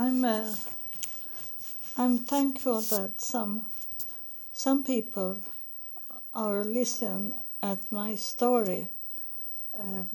[0.00, 0.54] I'm uh,
[1.98, 3.66] I'm thankful that some
[4.50, 5.36] some people
[6.34, 8.88] are listen at my story.
[9.78, 10.08] Um,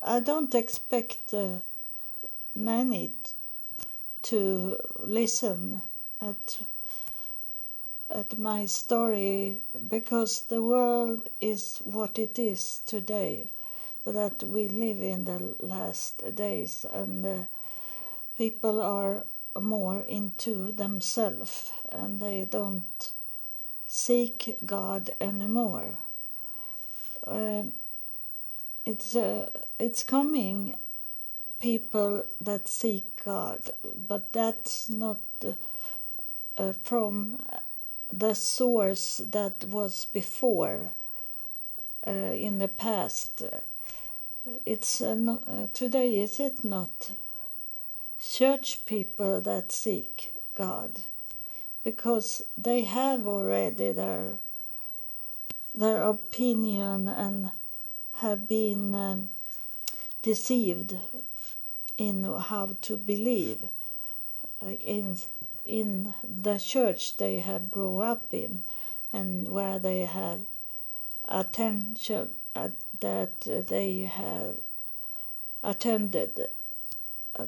[0.00, 1.58] I don't expect uh,
[2.54, 3.10] many
[4.30, 5.82] to listen
[6.20, 6.60] at
[8.14, 9.58] at my story
[9.88, 13.48] because the world is what it is today
[14.04, 17.38] that we live in the last days and uh,
[18.36, 19.24] people are
[19.60, 23.12] more into themselves and they don't
[23.86, 25.98] seek God anymore.
[27.26, 27.64] Uh,
[28.84, 30.76] it's uh, it's coming
[31.60, 33.70] people that seek God,
[34.08, 35.20] but that's not
[36.58, 37.40] uh, from
[38.12, 40.92] the source that was before
[42.06, 43.42] uh, in the past.
[44.64, 45.16] It's uh,
[45.48, 47.10] uh, today, is it not?
[48.20, 51.00] Church people that seek God,
[51.84, 54.38] because they have already their
[55.74, 57.50] their opinion and
[58.14, 59.28] have been um,
[60.22, 60.96] deceived
[61.98, 63.68] in how to believe
[64.62, 65.16] in
[65.64, 68.62] in the church they have grown up in
[69.12, 70.40] and where they have
[71.28, 72.68] attention uh,
[73.00, 74.58] that they have
[75.62, 76.48] attended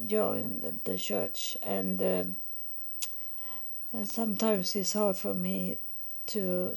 [0.04, 2.24] joined the church and, uh,
[3.92, 5.78] and sometimes it's hard for me
[6.26, 6.74] to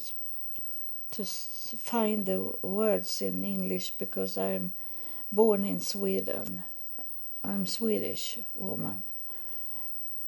[1.12, 4.72] to find the words in English because I'm
[5.32, 6.64] born in Sweden.
[7.44, 9.04] I'm Swedish woman,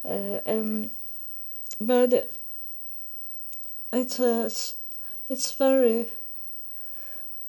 [0.04, 0.90] uh, and
[1.80, 2.32] but
[3.94, 4.52] it's a,
[5.30, 6.08] it's very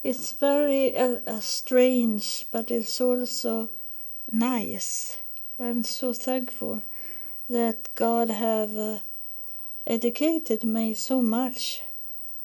[0.05, 3.71] it's very uh, uh, strange, but it's also
[4.31, 5.17] nice.
[5.57, 6.83] I'm so thankful
[7.49, 8.99] that God have uh,
[9.87, 11.85] educated me so much,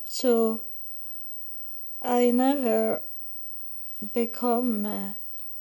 [0.06, 0.62] so
[2.04, 3.02] I never
[4.14, 5.14] become uh,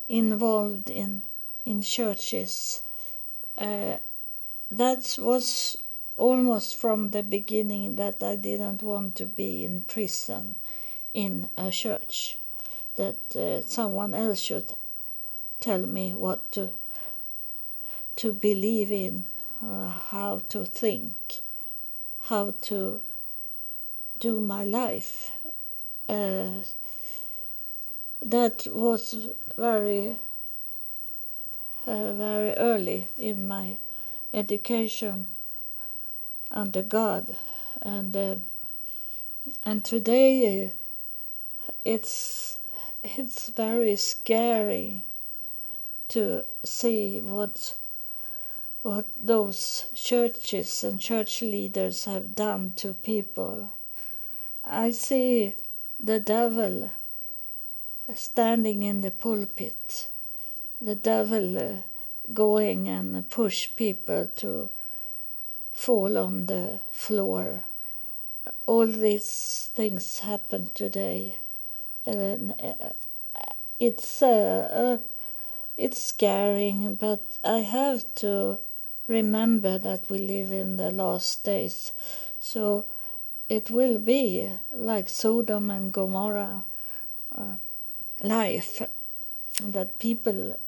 [0.08, 1.22] involved in
[1.64, 2.82] in churches.
[3.56, 3.96] Uh,
[4.70, 5.78] that was
[6.18, 10.56] almost from the beginning that I didn't want to be in prison
[11.14, 12.36] in a church.
[12.96, 14.74] That uh, someone else should
[15.60, 16.72] tell me what to
[18.18, 19.24] to believe in,
[19.64, 21.14] uh, how to think,
[22.22, 23.00] how to
[24.18, 25.30] do my life.
[26.08, 26.48] Uh,
[28.20, 30.16] that was very
[31.86, 33.78] uh, very early in my
[34.34, 35.28] education
[36.50, 37.36] under God,
[37.80, 38.36] and uh,
[39.64, 40.70] and today uh,
[41.84, 42.58] it's
[43.04, 45.04] it's very scary
[46.08, 47.77] to see what
[48.88, 53.70] what those churches and church leaders have done to people.
[54.64, 55.54] I see
[56.00, 56.90] the devil
[58.14, 60.08] standing in the pulpit,
[60.80, 61.82] the devil
[62.32, 64.70] going and push people to
[65.74, 67.64] fall on the floor.
[68.64, 71.36] All these things happen today.
[72.06, 72.92] And uh,
[73.78, 75.06] it's uh, uh,
[75.76, 78.58] it's scaring, but I have to
[79.08, 81.92] remember that we live in the last days.
[82.38, 82.84] So
[83.48, 86.64] it will be like Sodom and Gomorrah
[87.34, 87.56] uh,
[88.22, 88.82] life
[89.62, 90.58] that people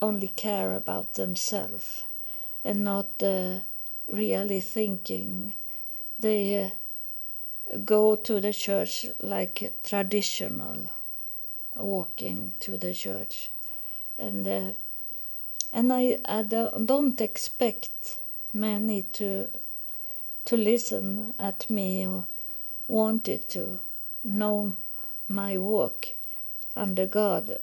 [0.00, 2.04] only care about themselves
[2.64, 3.60] and not uh,
[4.08, 5.54] really thinking.
[6.18, 6.72] They
[7.72, 10.88] uh, go to the church like traditional,
[11.76, 13.50] walking to the church,
[14.18, 14.72] and uh,
[15.72, 18.18] and I, I don't expect
[18.52, 19.48] many to
[20.44, 22.26] to listen at me or
[22.88, 23.78] wanted to
[24.24, 24.76] know
[25.28, 26.08] my walk
[26.74, 27.56] under God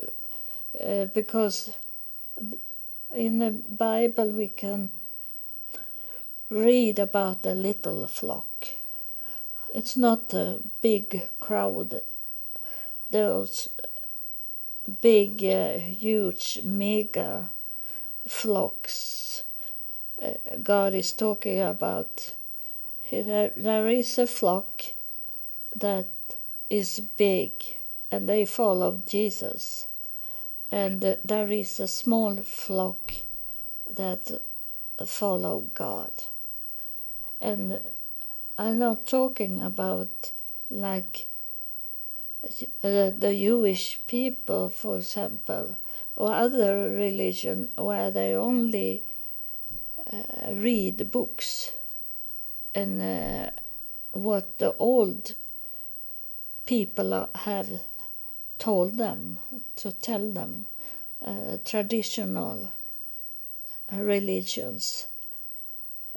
[0.82, 1.74] uh, because
[3.14, 4.92] in the Bible we can
[6.50, 8.48] read about a little flock.
[9.74, 12.02] It's not a big crowd,
[13.12, 13.68] those
[15.02, 17.52] big, uh, huge, mega
[18.30, 19.44] flocks
[20.22, 22.34] uh, God is talking about.
[23.12, 24.84] There, there is a flock
[25.76, 26.10] that
[26.70, 27.52] is big
[28.12, 29.88] and they follow Jesus.
[30.72, 33.14] And uh, there is a small flock
[33.92, 34.42] that
[35.06, 36.12] follow God.
[37.42, 37.80] And
[38.58, 40.32] I'm not talking about
[40.70, 41.28] like
[42.44, 42.50] uh,
[42.84, 45.78] the Jewish people, for example,
[46.20, 49.04] or other religion where they only
[50.12, 51.72] uh, read books
[52.76, 53.50] and uh,
[54.12, 55.34] what the old
[56.66, 57.70] people have
[58.58, 59.40] told them
[59.78, 60.66] to tell them
[61.26, 62.72] uh, traditional
[63.94, 65.08] religions.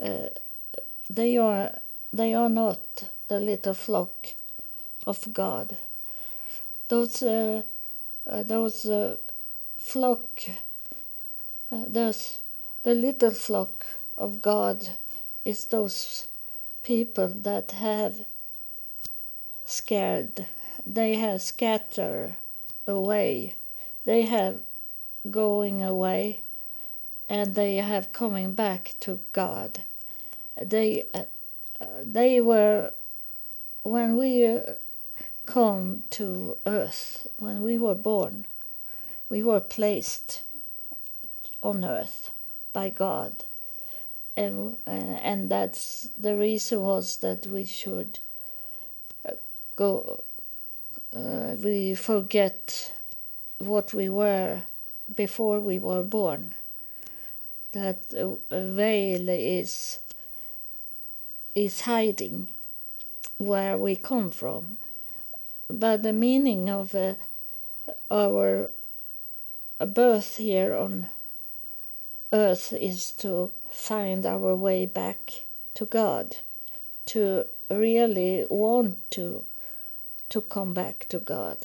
[0.03, 0.29] Uh,
[1.09, 1.79] they are
[2.13, 4.29] they are not the little flock
[5.07, 5.77] of God.
[6.89, 7.63] Those uh,
[8.27, 8.85] uh, those
[9.83, 10.49] flock
[11.73, 12.41] uh, those
[12.83, 13.87] the little flock
[14.19, 14.89] of God
[15.45, 16.27] is those
[16.83, 18.25] people that have
[19.65, 20.47] scared,
[20.85, 22.37] they have scattered
[22.87, 23.55] away,
[24.05, 24.61] they have
[25.31, 26.41] going away,
[27.29, 29.83] and they have coming back to God.
[30.61, 31.25] They uh,
[32.03, 32.93] they were
[33.83, 34.61] when we uh,
[35.47, 38.45] come to earth, when we were born,
[39.33, 40.43] we were placed
[41.63, 42.31] on earth
[42.75, 43.45] by God.
[44.37, 48.19] And, uh, and that's the reason was that we should
[49.27, 49.37] uh,
[49.75, 50.23] go,
[51.17, 52.93] uh, we forget
[53.57, 54.65] what we were
[55.17, 56.55] before we were born.
[57.73, 60.01] That a veil is
[61.55, 62.49] is hiding
[63.39, 64.77] where we come from.
[65.69, 67.15] But the meaning of uh,
[68.11, 68.71] our
[69.87, 71.09] birth here on
[72.33, 75.45] earth is to find our way back
[75.75, 76.37] to God,
[77.07, 79.45] to really want to
[80.29, 81.59] to come back to God.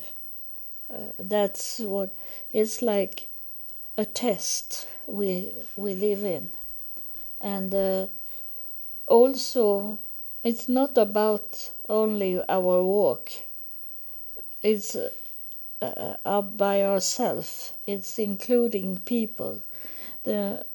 [0.94, 2.14] Uh, that's what
[2.52, 3.30] it's like
[3.98, 6.50] a test we we live in,
[7.40, 8.08] and uh,
[9.08, 10.00] also
[10.44, 13.32] it's not about only our walk.
[14.64, 14.96] It's
[15.82, 17.74] uh, up by ourselves.
[17.86, 19.62] It's including people
[20.28, 20.66] the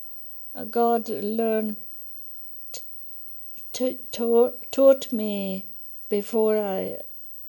[0.55, 1.77] uh, God learned
[3.75, 5.67] to, to, taught me
[6.09, 6.99] before I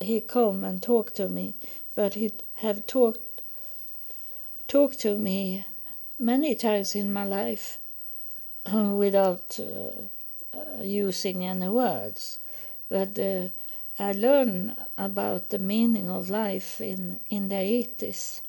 [0.02, 1.56] he come and talked to me,
[1.96, 3.42] but he have talked
[4.68, 5.66] talked to me
[6.20, 7.78] many times in my life
[8.74, 12.40] without uh, uh, using any words.
[12.90, 13.48] But uh,
[13.98, 18.42] I learned about the meaning of life in in the eighties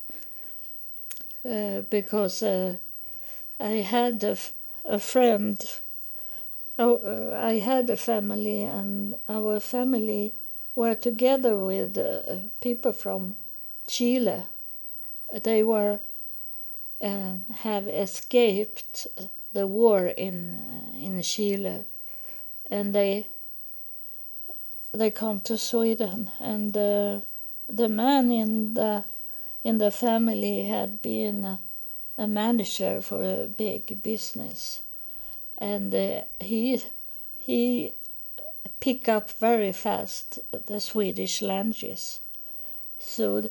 [1.49, 2.76] uh, because uh,
[3.61, 4.37] I had a,
[4.85, 5.58] a friend.
[6.79, 10.35] Oh, uh, I had a family, and our family
[10.76, 13.37] were together with uh, people from
[13.88, 14.44] Chile.
[15.43, 16.00] They were
[17.00, 19.06] um, have escaped
[19.52, 21.85] the war in uh, in Chile,
[22.70, 23.29] and they
[24.94, 26.31] they come to Sweden.
[26.41, 27.20] And uh,
[27.69, 29.05] the man in the
[29.62, 31.56] in the family had been uh,
[32.19, 34.81] a manager for a big business,
[35.58, 36.82] and uh, he
[37.38, 37.93] he
[38.81, 42.19] pick up very fast the Swedish language.
[42.99, 43.50] So,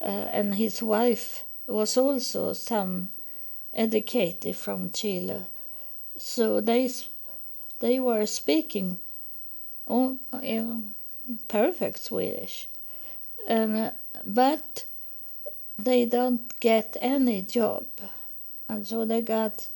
[0.00, 3.10] uh, and his wife was also some
[3.72, 5.46] educated from Chile,
[6.18, 6.90] so they
[7.78, 8.98] they were speaking
[9.86, 10.18] oh,
[11.48, 12.68] perfect Swedish,
[13.46, 13.90] and uh,
[14.24, 14.84] but
[15.78, 17.86] they don't get any job.
[18.68, 19.68] And so they got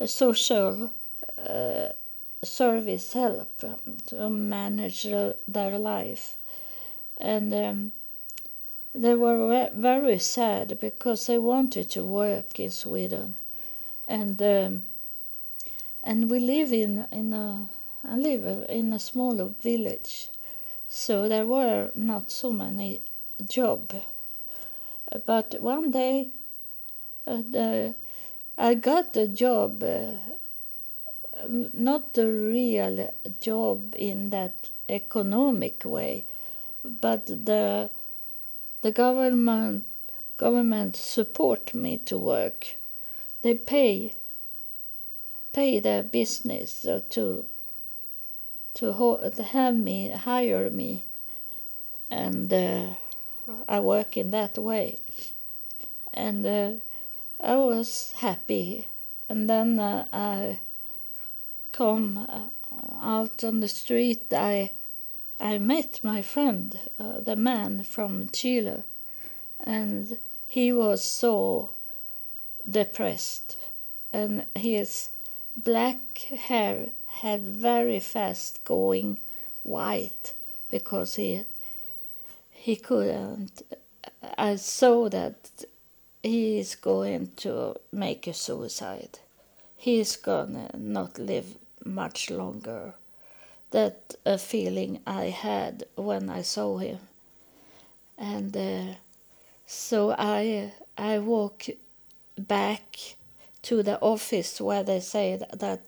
[0.00, 0.92] a social
[1.38, 1.88] uh,
[2.42, 3.64] service help
[4.06, 5.06] to manage
[5.48, 6.36] their life.
[7.18, 7.92] And um,
[8.94, 13.36] they were very sad because they wanted to work in Sweden.
[14.06, 14.82] And um,
[16.04, 17.68] and we live in, in a
[18.06, 20.28] I live in a small village,
[20.88, 23.00] so there were not so many
[23.48, 23.92] job
[25.24, 26.30] but one day,
[27.26, 27.94] uh, the,
[28.58, 30.14] I got a job, uh,
[31.48, 36.24] not a real job in that economic way,
[36.84, 37.90] but the
[38.82, 39.84] the government
[40.36, 42.76] government support me to work.
[43.42, 44.14] They pay
[45.52, 47.46] pay their business uh, to
[48.76, 51.06] to, have me hire me
[52.10, 52.52] and.
[52.52, 52.86] Uh,
[53.68, 54.98] I work in that way.
[56.12, 56.72] And uh,
[57.40, 58.86] I was happy.
[59.28, 60.60] And then uh, I
[61.72, 62.48] come uh,
[63.00, 64.32] out on the street.
[64.32, 64.72] I
[65.38, 68.84] I met my friend, uh, the man from Chile,
[69.60, 70.16] and
[70.46, 71.72] he was so
[72.68, 73.58] depressed,
[74.14, 75.10] and his
[75.54, 76.86] black hair
[77.22, 79.20] had very fast going
[79.62, 80.34] white
[80.70, 81.44] because he
[82.50, 83.62] he couldn't.
[84.38, 85.36] I saw that
[86.22, 89.18] he is going to make a suicide.
[89.76, 92.94] he's gonna not live much longer.
[93.70, 96.98] That a feeling I had when I saw him,
[98.16, 98.94] and uh,
[99.66, 101.66] so I I walk
[102.38, 103.16] back
[103.62, 105.80] to the office where they say that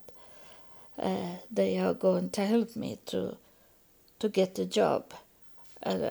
[0.99, 3.37] uh, they are going to help me to
[4.19, 5.15] to get a job,
[5.85, 6.11] uh,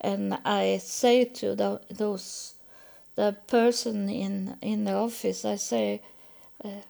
[0.00, 2.54] and I say to the, those
[3.16, 6.02] the person in in the office, I say,
[6.64, 6.82] uh,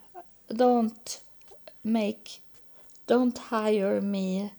[0.53, 1.21] don't
[1.83, 2.41] make,
[3.07, 4.51] don't hire me.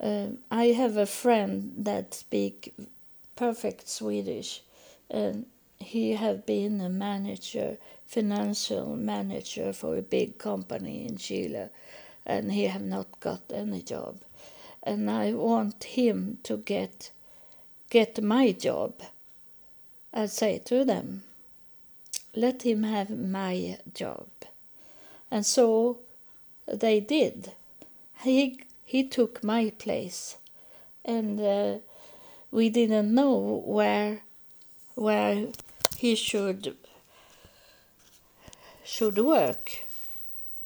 [0.00, 2.74] Uh, I have a friend that speak
[3.36, 4.62] perfect Swedish,
[5.10, 5.46] and
[5.78, 7.78] he have been a manager,
[8.12, 11.70] financial manager for a big company in Chile,
[12.26, 14.20] and he have not got any job,
[14.82, 17.10] and I want him to get
[17.88, 18.92] get my job.
[20.12, 21.22] I say to them,
[22.34, 24.28] let him have my job,
[25.30, 26.00] and so
[26.66, 27.52] they did.
[28.22, 30.36] He he took my place,
[31.02, 31.78] and uh,
[32.50, 34.20] we didn't know where
[34.96, 35.46] where
[35.96, 36.76] he should
[38.92, 39.64] should work,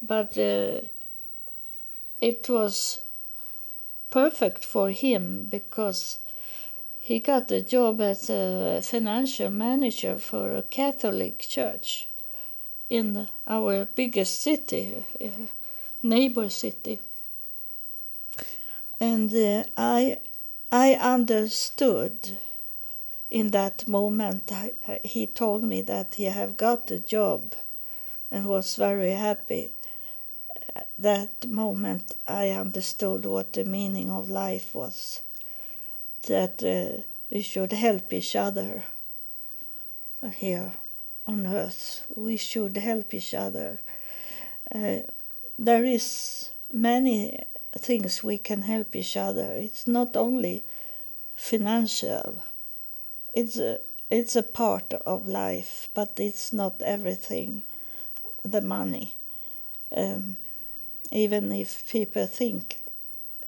[0.03, 0.81] but uh,
[2.21, 3.03] it was
[4.11, 6.19] perfect for him because
[6.99, 12.09] he got a job as a financial manager for a Catholic church
[12.91, 15.29] in our biggest city, uh,
[16.03, 16.99] neighbor city.
[18.99, 20.19] And uh, I,
[20.73, 22.39] I understood
[23.31, 24.51] in that moment.
[24.51, 24.73] I,
[25.05, 27.55] he told me that he have got a job,
[28.31, 29.73] and was very happy.
[30.75, 35.23] At That moment, I understood what the meaning of life was.
[36.29, 38.85] That uh, we should help each other
[40.37, 40.73] here
[41.27, 42.07] on earth.
[42.15, 43.81] We should help each other.
[44.75, 44.99] Uh,
[45.59, 47.45] there is many
[47.79, 49.55] things we can help each other.
[49.55, 50.65] It's not only
[51.37, 52.43] financial.
[53.35, 53.81] It's a,
[54.11, 57.63] it's a part of life, but it's not everything.
[58.47, 59.17] The money,
[59.97, 60.37] um,
[61.11, 62.79] even if people think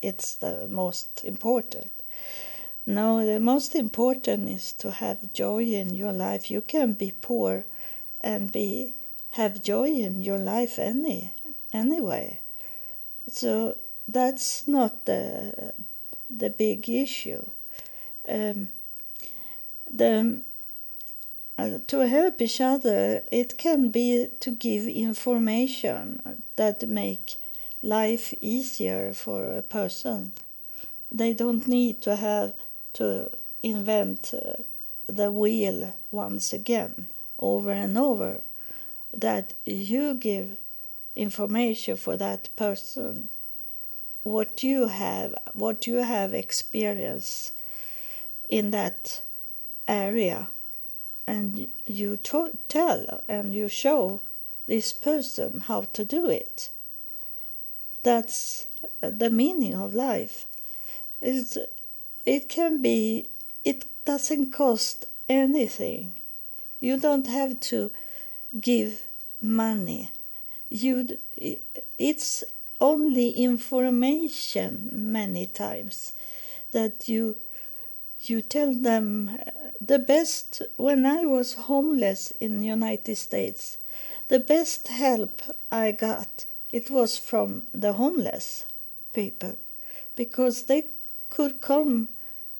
[0.02, 1.90] it's the most important.
[2.86, 6.50] No, the most important is to have joy in your life.
[6.50, 7.64] You can be poor
[8.20, 8.94] and be
[9.30, 11.34] have joy in your life any
[11.72, 12.40] anyway.
[13.28, 13.76] So
[14.06, 15.74] that's not the
[16.30, 17.44] the big issue.
[18.28, 18.68] Um,
[19.90, 20.42] the
[21.58, 27.36] uh, to help each other, it can be to give information that make
[27.82, 30.32] life easier for a person.
[31.10, 32.52] They don't need to have
[32.94, 33.30] to
[33.62, 34.62] invent uh,
[35.08, 38.40] the wheel once again over and over
[39.12, 40.56] that you give
[41.16, 43.28] information for that person
[44.22, 47.52] what you have what you have experienced
[48.48, 49.22] in that
[49.88, 50.48] area
[51.32, 54.20] and you to- tell and you show
[54.66, 56.70] this person how to do it
[58.02, 58.66] that's
[59.02, 60.46] uh, the meaning of life
[61.20, 61.58] it's
[62.28, 63.30] it can be,
[63.64, 66.16] it doesn't cost anything.
[66.78, 67.90] You don't have to
[68.60, 69.02] give
[69.40, 70.10] money.
[70.68, 71.18] You,
[71.98, 72.44] it's
[72.80, 76.12] only information many times
[76.72, 77.36] that you
[78.20, 83.78] you tell them uh, the best when i was homeless in united states.
[84.28, 85.42] The best help
[85.72, 88.66] i got it was from the homeless
[89.12, 89.56] people
[90.16, 90.84] because they
[91.30, 92.08] could come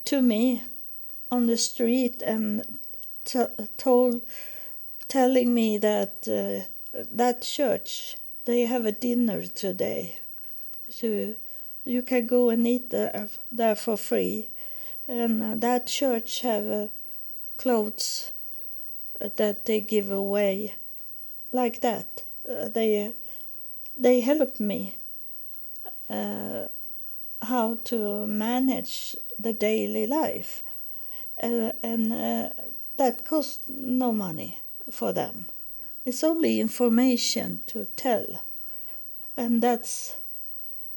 [0.06, 0.62] to me
[1.30, 2.78] on the street and
[3.25, 3.44] t-
[3.76, 4.22] told,
[5.08, 6.64] telling me that uh,
[7.10, 10.16] that church they have a dinner today,
[10.88, 11.34] so
[11.84, 14.48] you can go and eat there, there for free,
[15.06, 16.87] and uh, that church have uh,
[17.58, 18.32] clothes
[19.20, 20.74] that they give away,
[21.52, 22.22] like that.
[22.48, 23.12] Uh, they
[23.96, 24.94] they help me
[26.08, 26.68] uh,
[27.42, 30.62] how to manage the daily life.
[31.42, 32.50] Uh, and uh,
[32.96, 34.60] that costs no money
[34.90, 35.46] for them.
[36.04, 38.42] It's only information to tell.
[39.36, 40.16] And that's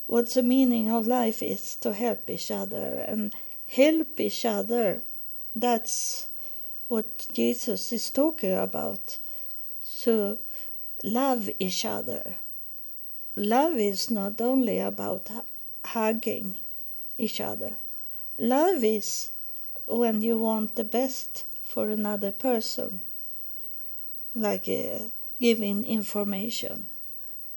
[0.07, 3.33] what the meaning of life is to help each other and
[3.67, 5.03] help each other.
[5.53, 6.27] That's
[6.91, 9.17] what Jesus is talking about
[10.01, 10.37] to
[11.05, 12.35] love each other.
[13.37, 15.29] Love is not only about
[15.85, 16.55] hugging
[17.17, 17.77] each other.
[18.37, 19.31] Love is
[19.87, 22.99] when you want the best for another person.
[24.35, 24.99] Like uh,
[25.39, 26.87] giving information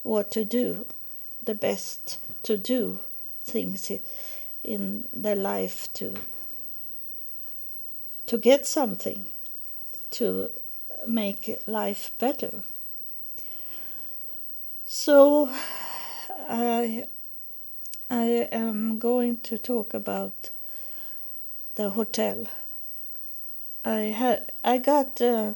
[0.05, 0.87] what to do,
[1.43, 3.00] the best to do
[3.43, 3.91] things
[4.62, 6.14] in their life to
[8.26, 9.26] to get something
[10.11, 10.50] to
[11.07, 12.62] make life better.
[14.87, 15.50] So
[16.49, 17.07] I
[18.11, 20.50] I am going to talk about
[21.75, 22.47] the hotel.
[23.85, 25.54] I had I got uh,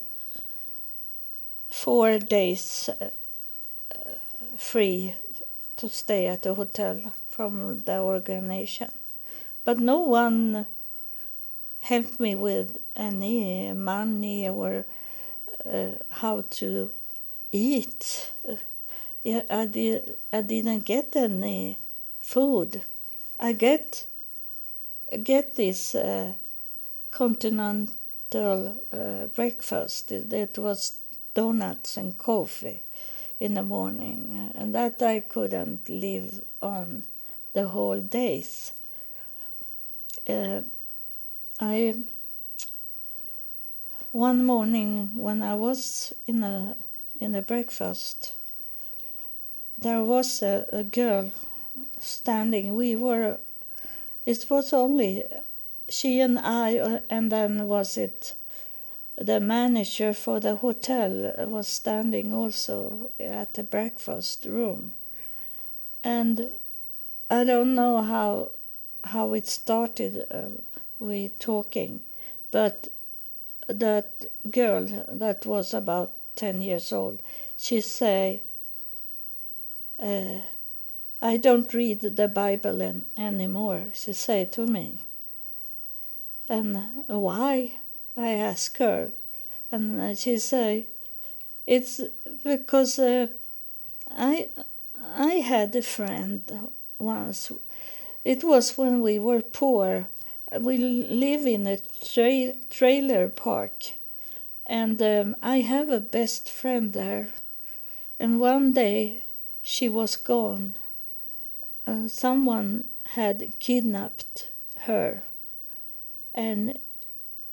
[1.70, 3.10] four days uh,
[4.56, 5.14] free
[5.76, 8.90] to stay at the hotel from the organization,
[9.64, 10.66] but no one
[11.88, 14.84] helped me with any money or
[15.64, 16.90] uh, how to
[17.50, 18.30] eat.
[18.48, 18.56] Uh,
[19.24, 20.16] yeah, I did.
[20.32, 21.78] I didn't get any
[22.20, 22.82] food.
[23.40, 24.06] I get
[25.22, 26.34] get this uh,
[27.10, 30.12] continental uh, breakfast.
[30.12, 30.98] It was
[31.34, 32.82] donuts and coffee
[33.40, 37.04] in the morning, and that I couldn't live on
[37.54, 38.72] the whole days.
[40.28, 40.60] Uh,
[41.60, 41.94] I
[44.12, 46.76] one morning when I was in a
[47.20, 48.32] in the breakfast,
[49.76, 51.32] there was a, a girl
[51.98, 52.74] standing.
[52.74, 53.38] We were.
[54.24, 55.24] It was only
[55.88, 58.34] she and I, uh, and then was it
[59.16, 64.92] the manager for the hotel was standing also at the breakfast room,
[66.04, 66.52] and
[67.28, 68.52] I don't know how
[69.04, 70.24] how it started.
[70.30, 70.60] Uh,
[71.00, 72.02] we talking,
[72.50, 72.88] but
[73.68, 77.20] that girl that was about ten years old,
[77.56, 78.42] she say,
[80.00, 80.40] uh,
[81.22, 84.98] "I don't read the Bible an- anymore." She say to me,
[86.48, 86.76] and
[87.06, 87.74] why?
[88.16, 89.12] I ask her,
[89.70, 90.86] and she say,
[91.66, 92.00] "It's
[92.44, 93.28] because uh,
[94.10, 94.48] I
[95.04, 96.42] I had a friend
[96.98, 97.52] once.
[98.24, 100.08] It was when we were poor."
[100.60, 103.92] We live in a tra- trailer park
[104.66, 107.28] and um, i have a best friend there
[108.20, 109.22] and one day
[109.62, 110.74] she was gone.
[111.86, 112.84] And someone
[113.14, 115.24] had kidnapped her
[116.34, 116.78] and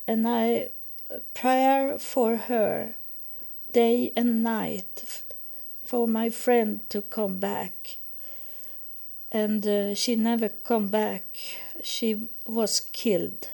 [0.08, 0.70] and i
[1.34, 2.96] prayer for her
[3.72, 5.24] day and night
[5.84, 7.98] for my friend to come back.
[9.32, 11.38] And uh, she never come back
[11.86, 13.50] she was killed.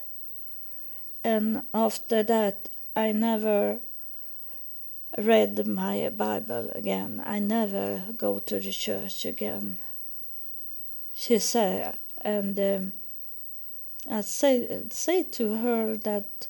[1.23, 3.79] And after that, I never
[5.17, 7.21] read my Bible again.
[7.25, 9.77] I never go to the church again.
[11.13, 12.93] She said, and um,
[14.09, 16.47] I say say to her that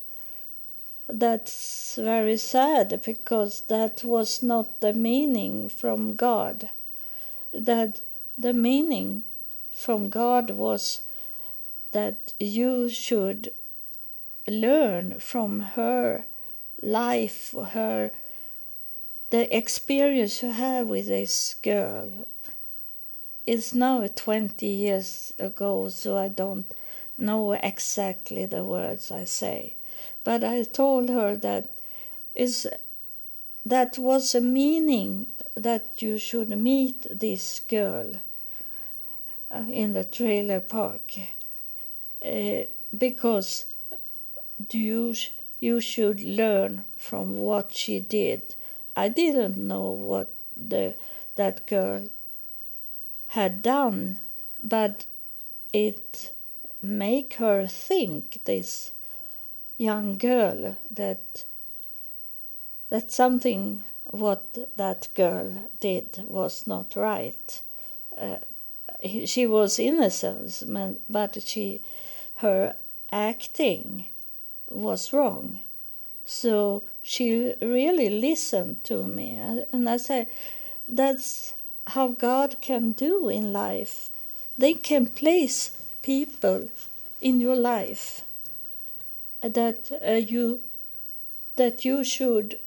[1.10, 6.70] that's very sad because that was not the meaning from God.
[7.52, 8.02] That
[8.38, 9.24] the meaning
[9.72, 11.02] from God was
[11.91, 13.51] that you should
[14.47, 16.25] learn from her
[16.82, 18.12] life, her
[19.30, 22.27] the experience you have with this girl.
[23.45, 26.71] It's now 20 years ago, so I don't
[27.17, 29.75] know exactly the words I say.
[30.23, 31.69] But I told her that
[32.36, 32.67] is
[33.65, 38.13] that was a meaning that you should meet this girl
[39.51, 41.13] uh, in the trailer park
[42.25, 42.63] uh,
[42.97, 43.65] because
[44.71, 45.15] you
[45.60, 48.55] you should learn from what she did.
[48.95, 50.95] I didn't know what the
[51.36, 52.10] that girl
[53.27, 54.19] had done,
[54.62, 55.05] but
[55.71, 56.34] it
[56.81, 58.91] make her think this
[59.77, 61.45] young girl that
[62.89, 67.62] that something what that girl did was not right.
[68.17, 68.38] Uh,
[69.25, 70.63] she was innocent,
[71.10, 71.81] but she
[72.41, 72.75] her
[73.12, 74.08] acting
[74.69, 75.60] was wrong.
[76.25, 79.36] So she really listened to me.
[79.71, 80.27] And I said,
[80.88, 81.54] that's
[81.88, 84.10] how God can do in life.
[84.58, 86.69] They can place people
[87.19, 88.21] in your life
[89.41, 90.62] that uh, you
[91.56, 92.58] that you should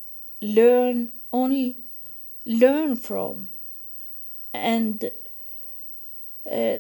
[0.43, 1.77] learn only
[2.45, 3.49] learn from
[4.53, 5.11] and uh,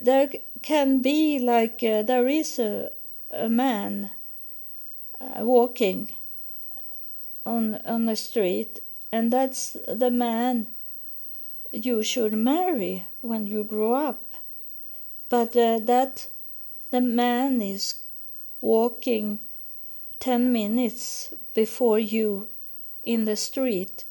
[0.03, 0.31] there
[0.65, 2.91] can be like uh, there is a,
[3.31, 4.11] a man
[5.21, 6.11] uh, walking
[7.45, 8.81] on on the street
[9.13, 10.67] and that's the man
[11.71, 14.23] you should marry when you grow up
[15.29, 16.29] but uh, that
[16.91, 17.97] the man is
[18.63, 19.39] walking
[20.21, 22.49] 10 minutes before you
[23.03, 24.07] in the street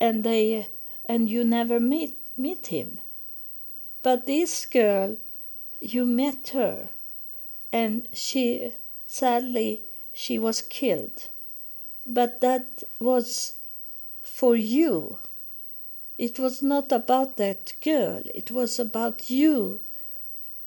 [0.00, 0.68] and they
[1.08, 3.00] and you never meet meet him.
[4.02, 5.16] But this girl,
[5.80, 6.90] you met her,
[7.72, 8.72] and she
[9.06, 11.28] sadly she was killed.
[12.06, 13.54] But that was
[14.22, 15.18] for you.
[16.18, 18.22] It was not about that girl.
[18.34, 19.80] It was about you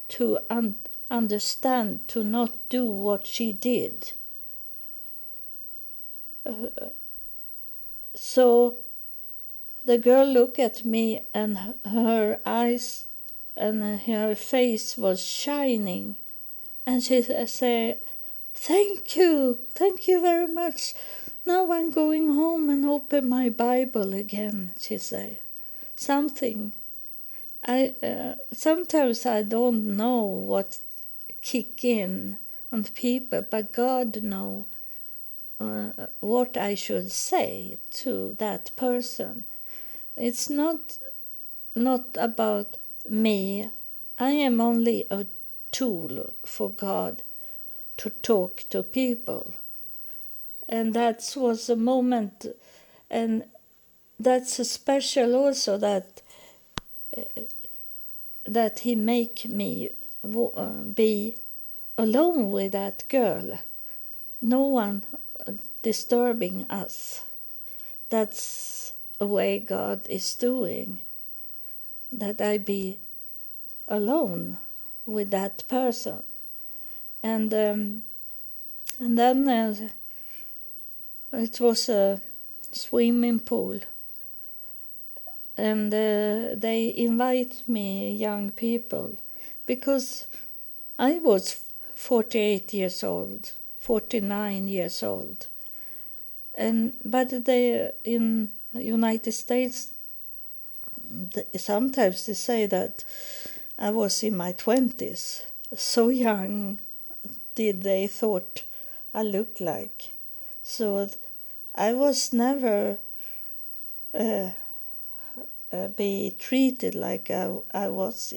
[0.10, 0.78] to un-
[1.10, 4.14] understand to not do what she did.
[6.46, 6.68] Uh,
[8.16, 8.80] so
[9.86, 13.06] the girl looked at me and her eyes
[13.60, 16.16] and her face was shining.
[16.86, 18.00] And she said
[18.54, 20.94] thank you thank you very much.
[21.46, 25.38] Now i'm going home and open my bible again she said.
[25.96, 26.74] Something
[27.66, 30.80] i uh, sometimes i don't know what
[31.42, 32.38] kick in
[32.72, 34.66] on people but god know
[35.60, 35.92] uh,
[36.22, 39.44] what i should say to that person.
[40.16, 40.98] It's not
[41.76, 42.78] not about
[43.10, 43.70] me.
[44.18, 45.26] I am only a
[45.72, 47.22] tool for God
[47.98, 49.54] to talk to people.
[50.68, 52.46] And that was a moment,
[53.10, 53.44] and
[54.20, 56.22] that's a special also that
[57.18, 57.22] uh,
[58.46, 59.90] that he make me
[60.24, 61.36] uh, be
[61.98, 63.60] alone with that girl.
[64.42, 65.04] No one
[65.82, 67.24] disturbing us.
[68.10, 71.02] That's the way God is doing,
[72.12, 73.00] that I be
[73.88, 74.58] alone
[75.06, 76.24] with that person,
[77.24, 78.04] and um,
[79.00, 79.90] and then uh,
[81.34, 82.22] it was a
[82.72, 83.80] swimming pool,
[85.58, 89.18] and uh, they invite me young people
[89.66, 90.28] because
[90.98, 91.62] I was
[91.96, 95.48] 48 years old, 49 years old,
[96.56, 99.92] and but they in United States,
[101.58, 103.04] sometimes they say that
[103.78, 105.42] I was in my 20s.
[105.76, 106.80] So young
[107.56, 108.64] did they thought
[109.14, 110.14] I looked like.
[110.62, 111.10] So
[111.76, 112.98] I was never
[114.14, 114.50] uh,
[115.72, 118.34] uh, be treated like I, I was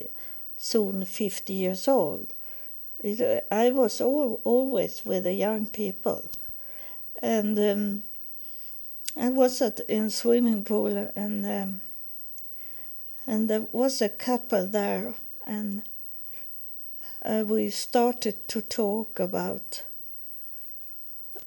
[0.56, 2.32] soon 50 years old.
[3.04, 6.30] I was all, always with the young people.
[7.20, 8.02] And um,
[9.16, 11.80] I was at in swimming pool and um,
[13.26, 15.14] and there was a couple there
[15.46, 15.82] and
[17.24, 19.84] uh, we started to talk about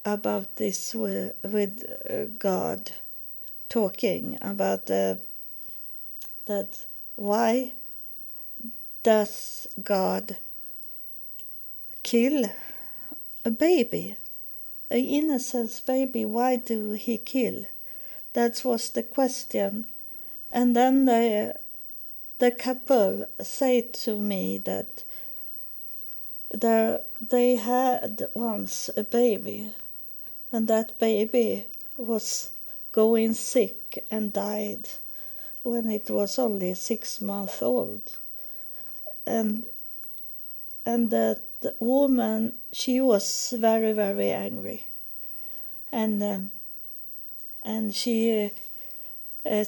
[0.06, 2.92] about this with, with uh, God,
[3.70, 5.16] talking about uh,
[6.46, 6.86] that
[7.16, 7.74] why
[9.02, 10.38] does God
[12.04, 12.46] kill
[13.44, 14.16] a baby?
[14.90, 17.66] an innocent baby, why do he kill?
[18.34, 19.88] That was the question.
[20.52, 21.56] And then the,
[22.40, 25.04] the couple said to me that
[26.52, 29.72] there, they had once a baby,
[30.52, 31.66] and that baby
[31.98, 32.52] was
[32.92, 34.88] going sick and died
[35.64, 38.20] when it was only six months old.
[39.26, 39.66] And
[40.86, 41.42] and that
[41.80, 44.86] woman she was very very angry
[45.92, 46.52] and um,
[47.64, 48.52] and she
[49.46, 49.64] uh,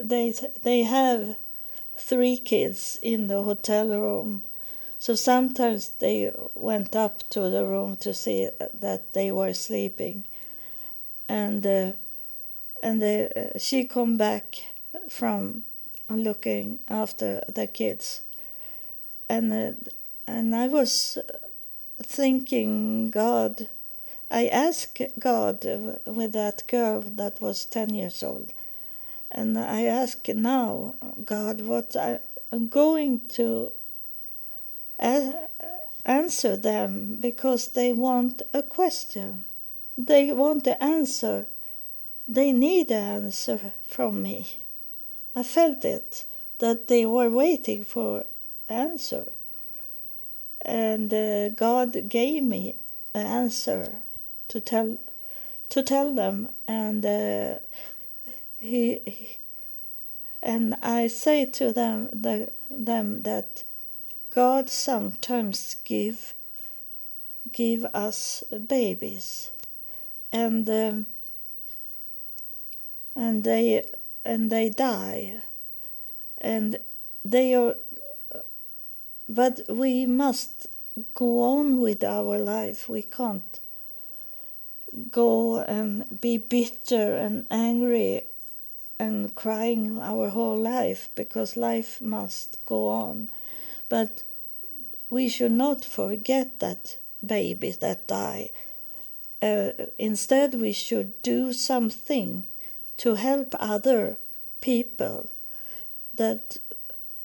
[0.00, 1.36] they they have
[1.96, 4.44] three kids in the hotel room.
[4.98, 10.24] So sometimes they went up to the room to see that they were sleeping.
[11.28, 11.92] And uh,
[12.82, 14.56] and uh, she come back
[15.08, 15.64] from
[16.08, 18.22] looking after the kids.
[19.28, 19.72] And uh,
[20.26, 21.18] and I was
[22.02, 23.68] thinking, God,
[24.30, 25.64] I asked God
[26.06, 28.52] with that girl that was 10 years old,
[29.34, 30.94] and I ask now,
[31.24, 32.20] God, what I,
[32.52, 33.72] am going to
[36.04, 39.44] answer them because they want a question.
[39.98, 41.46] They want the answer.
[42.26, 44.56] They need an answer from me.
[45.34, 46.24] I felt it,
[46.58, 48.24] that they were waiting for
[48.68, 49.26] answer
[50.64, 52.74] and uh, God gave me
[53.12, 53.96] an answer
[54.48, 54.98] to tell
[55.70, 57.58] to tell them, and uh,
[58.64, 59.38] he,
[60.42, 63.64] and I say to them the, them that
[64.30, 66.34] God sometimes give
[67.52, 69.50] give us babies,
[70.32, 71.06] and um,
[73.14, 73.84] and they
[74.24, 75.42] and they die,
[76.38, 76.78] and
[77.24, 77.76] they are
[79.28, 80.66] but we must
[81.14, 82.88] go on with our life.
[82.88, 83.60] We can't
[85.10, 88.24] go and be bitter and angry
[88.98, 93.28] and crying our whole life because life must go on.
[93.88, 94.22] But
[95.10, 98.50] we should not forget that babies that die.
[99.42, 102.46] Uh, instead, we should do something
[102.96, 104.16] to help other
[104.60, 105.28] people
[106.14, 106.56] that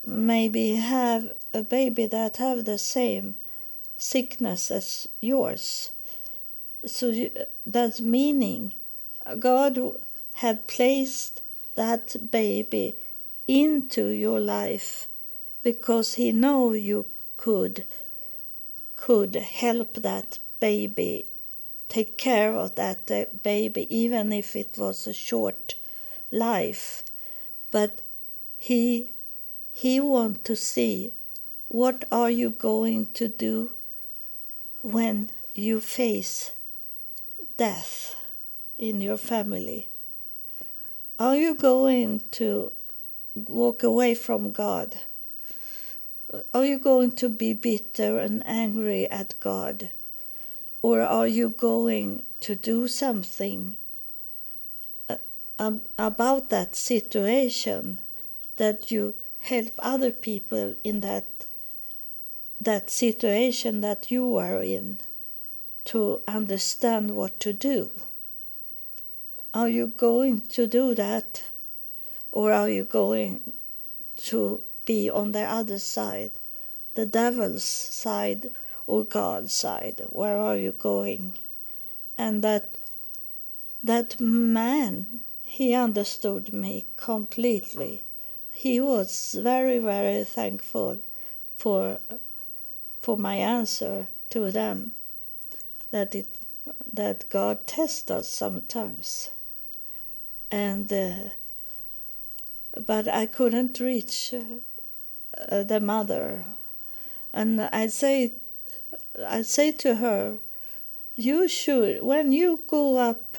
[0.06, 3.36] maybe have a baby that have the same
[3.98, 5.92] sickness as yours.
[6.86, 7.30] So
[7.66, 8.74] that's meaning
[9.38, 9.80] God
[10.36, 11.42] have placed
[11.80, 12.98] that baby
[13.48, 15.08] into your life
[15.64, 17.06] because he know you
[17.38, 17.86] could
[18.98, 21.26] could help that baby
[21.88, 25.76] take care of that uh, baby even if it was a short
[26.32, 27.04] life.
[27.72, 28.02] But
[28.58, 29.12] he
[29.72, 31.14] he want to see
[31.70, 33.70] what are you going to do
[34.82, 36.52] when you face
[37.58, 38.16] death
[38.78, 39.89] in your family
[41.20, 42.72] are you going to
[43.36, 44.96] walk away from God?
[46.54, 49.92] Are you going to be bitter and angry at God?
[50.82, 53.76] Or are you going to do something
[55.10, 55.18] uh,
[55.98, 58.00] about that situation
[58.56, 61.26] that you help other people in that
[62.62, 65.00] that situation that you are in
[65.86, 67.92] to understand what to do
[69.54, 71.44] are you going to do that
[72.32, 73.54] or are you going
[74.18, 76.32] to be on the other side
[77.00, 78.52] the devil's side
[78.86, 80.02] or God's side?
[80.10, 81.38] Where are you going?
[82.18, 82.78] And that
[83.82, 88.04] that man, he understood me completely.
[88.52, 91.00] He was very, very thankful
[91.58, 92.00] for
[93.00, 94.92] for my answer to them.
[95.92, 96.28] That it
[96.92, 99.30] that God tests us sometimes.
[100.52, 101.30] And uh,
[102.86, 106.46] but I couldn't reach uh, the mother,
[107.34, 108.34] and I say
[109.28, 110.40] I say to her,
[111.16, 113.38] you should, when you go up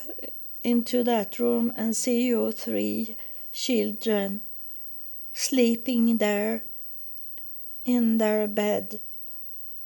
[0.62, 3.16] into that room and see your three
[3.52, 4.42] children
[5.32, 6.64] sleeping there
[7.84, 9.00] in their bed,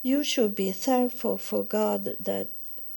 [0.03, 2.49] you should be thankful for God that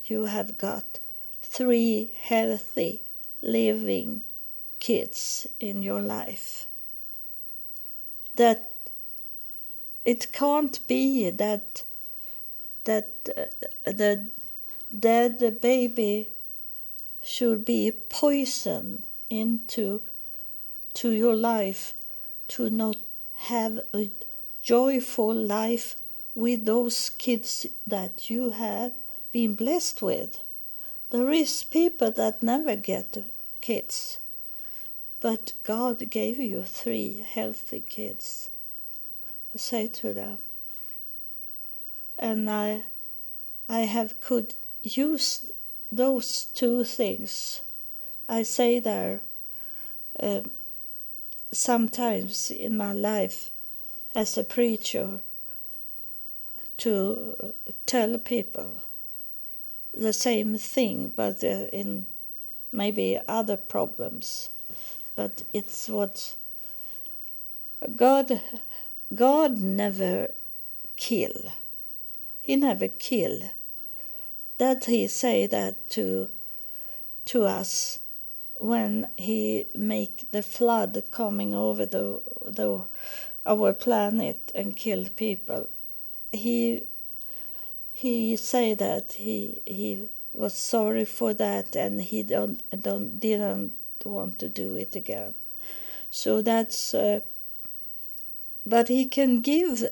[0.06, 1.00] you have got
[1.42, 3.02] three healthy,
[3.42, 4.22] living
[4.80, 6.66] kids in your life.
[8.36, 8.72] That
[10.06, 11.84] it can't be that
[12.86, 14.30] that uh, the
[14.98, 16.30] dead baby
[17.22, 20.02] should be poison into
[20.94, 21.94] to your life
[22.48, 22.96] to not
[23.36, 24.10] have a
[24.62, 25.96] joyful life
[26.34, 28.94] with those kids that you have
[29.32, 30.40] been blessed with.
[31.10, 33.18] There is people that never get
[33.62, 34.20] kids,
[35.22, 38.50] but God gave you three healthy kids.
[39.54, 40.40] I say to them,
[42.20, 42.84] and I,
[43.70, 45.50] I have could use
[45.90, 47.62] those two things.
[48.28, 49.22] I say there
[50.20, 50.42] uh,
[51.54, 53.52] sometimes in my life
[54.14, 55.22] as a preacher
[56.80, 57.54] to
[57.86, 58.82] tell people
[60.00, 62.06] the same thing, but uh, in
[62.72, 64.50] maybe other problems.
[65.16, 66.36] But it's what
[67.96, 68.42] God
[69.14, 70.32] God never
[70.96, 71.52] kill
[72.48, 73.42] he never kill.
[74.58, 76.30] That he say that to
[77.26, 78.00] to us
[78.56, 82.86] when he make the flood coming over the the
[83.46, 85.68] our planet and killed people.
[86.32, 86.88] He
[87.98, 93.74] he say that he he was sorry for that and he don't don't didn't
[94.06, 95.34] want to do it again.
[96.12, 97.22] So that's uh,
[98.64, 99.90] but he can give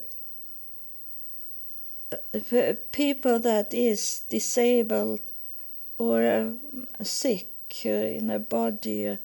[2.92, 5.22] people that is disabled
[5.98, 7.50] or uh, sick
[7.86, 9.18] uh, in a body uh,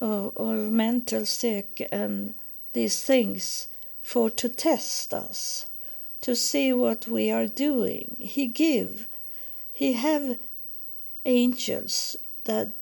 [0.00, 2.34] or, or mental sick and
[2.72, 3.68] these things
[4.02, 5.66] for to test us
[6.22, 8.16] to see what we are doing.
[8.18, 9.06] He give
[9.72, 10.38] he have
[11.24, 12.72] angels that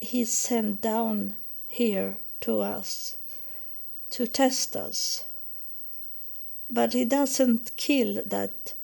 [0.00, 1.36] he sent down
[1.68, 3.16] here to us
[4.10, 5.24] to test us.
[6.70, 8.74] But he doesn't kill that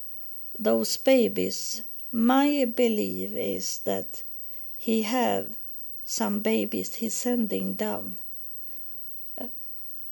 [0.59, 1.83] those babies.
[2.13, 4.23] My belief is that
[4.77, 5.57] he have
[6.05, 8.19] some babies he's sending down
[9.39, 9.47] uh,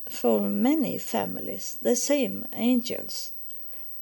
[0.08, 3.32] for many families, the same angels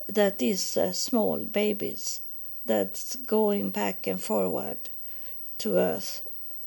[0.08, 2.20] that is uh, small babies
[2.64, 4.78] that's going back and forward
[5.58, 6.22] to earth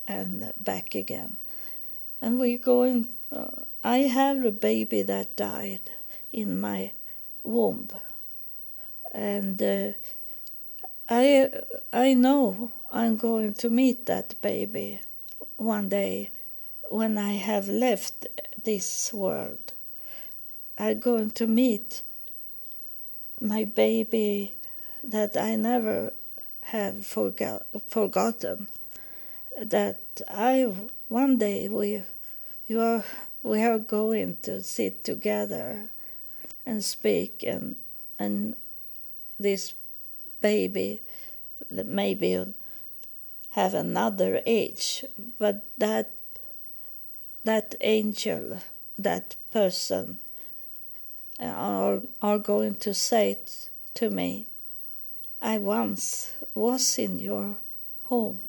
[0.07, 1.37] and back again.
[2.21, 3.09] and we're going.
[3.31, 5.89] Uh, I have a baby that died
[6.31, 6.91] in my
[7.43, 7.89] womb,
[9.13, 9.93] and uh,
[11.09, 11.49] I
[11.91, 15.01] I know I'm going to meet that baby
[15.57, 16.29] one day
[16.89, 18.27] when I have left
[18.63, 19.73] this world.
[20.77, 22.01] I'm going to meet
[23.41, 24.55] my baby
[25.03, 26.13] that I never
[26.61, 28.67] have forgot, forgotten.
[29.61, 30.71] That I
[31.09, 32.03] one day we
[32.67, 33.03] you are
[33.43, 35.89] we are going to sit together
[36.65, 37.75] and speak and
[38.17, 38.55] and
[39.39, 39.73] this
[40.41, 41.01] baby
[41.71, 42.53] that maybe
[43.51, 45.03] have another age
[45.37, 46.11] but that
[47.43, 48.59] that angel
[48.97, 50.19] that person
[51.39, 53.37] are are going to say
[53.93, 54.47] to me
[55.41, 57.55] i once was in your
[58.03, 58.39] home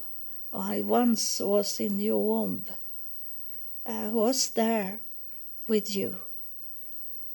[0.53, 2.65] i once was in your womb
[3.87, 5.01] I was there
[5.67, 6.17] with you.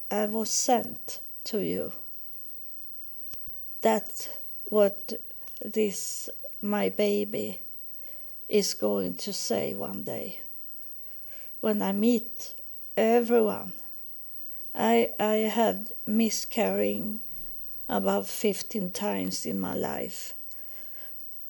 [0.10, 1.91] I was sent to you.
[3.82, 4.30] That's
[4.65, 5.13] what
[5.63, 6.30] this,
[6.62, 7.60] my baby,
[8.48, 10.39] is going to say one day.
[11.60, 12.54] When I meet
[12.96, 13.74] everyone,
[14.75, 17.21] I, I had miscarrying
[17.88, 20.33] about 15 times in my life.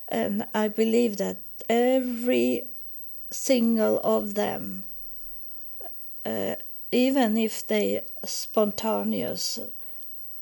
[0.08, 2.66] And I believe that every
[3.32, 4.86] single of them,
[6.26, 6.56] uh,
[6.92, 9.60] even if they spontaneous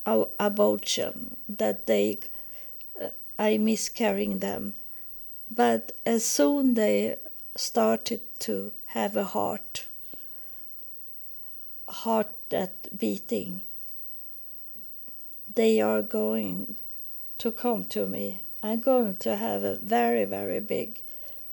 [0.06, 2.18] abortion, that they
[3.00, 4.74] uh, I miscarrying them,
[5.50, 7.16] but as soon they
[7.56, 9.86] started to have a heart,
[11.88, 13.62] heart that beating,
[15.56, 16.76] they are going
[17.38, 18.42] to come to me.
[18.62, 21.00] I'm going to have a very, very big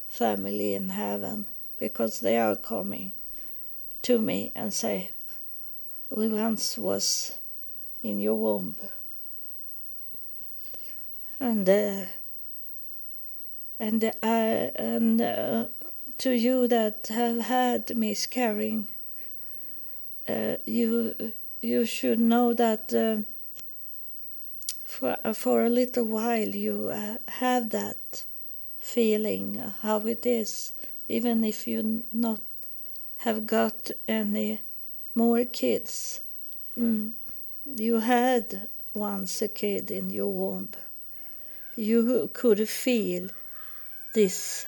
[0.07, 1.47] family in heaven
[1.79, 3.13] because they are coming
[4.03, 5.09] to me and say,
[6.11, 7.33] We once was
[8.03, 8.75] in your womb.
[11.39, 12.05] And uh,
[13.79, 15.65] and uh, and uh,
[16.19, 18.87] to you that have had miscarrying,
[20.27, 23.17] uh, you you should know that uh,
[24.83, 28.25] for for a little while you uh, have that
[28.79, 30.73] feeling how it is,
[31.07, 32.41] even if you not
[33.17, 34.59] have got any
[35.13, 36.21] more kids.
[36.77, 37.11] Mm.
[37.75, 40.69] You had once a kid in your womb.
[41.75, 43.29] You could feel
[44.13, 44.65] this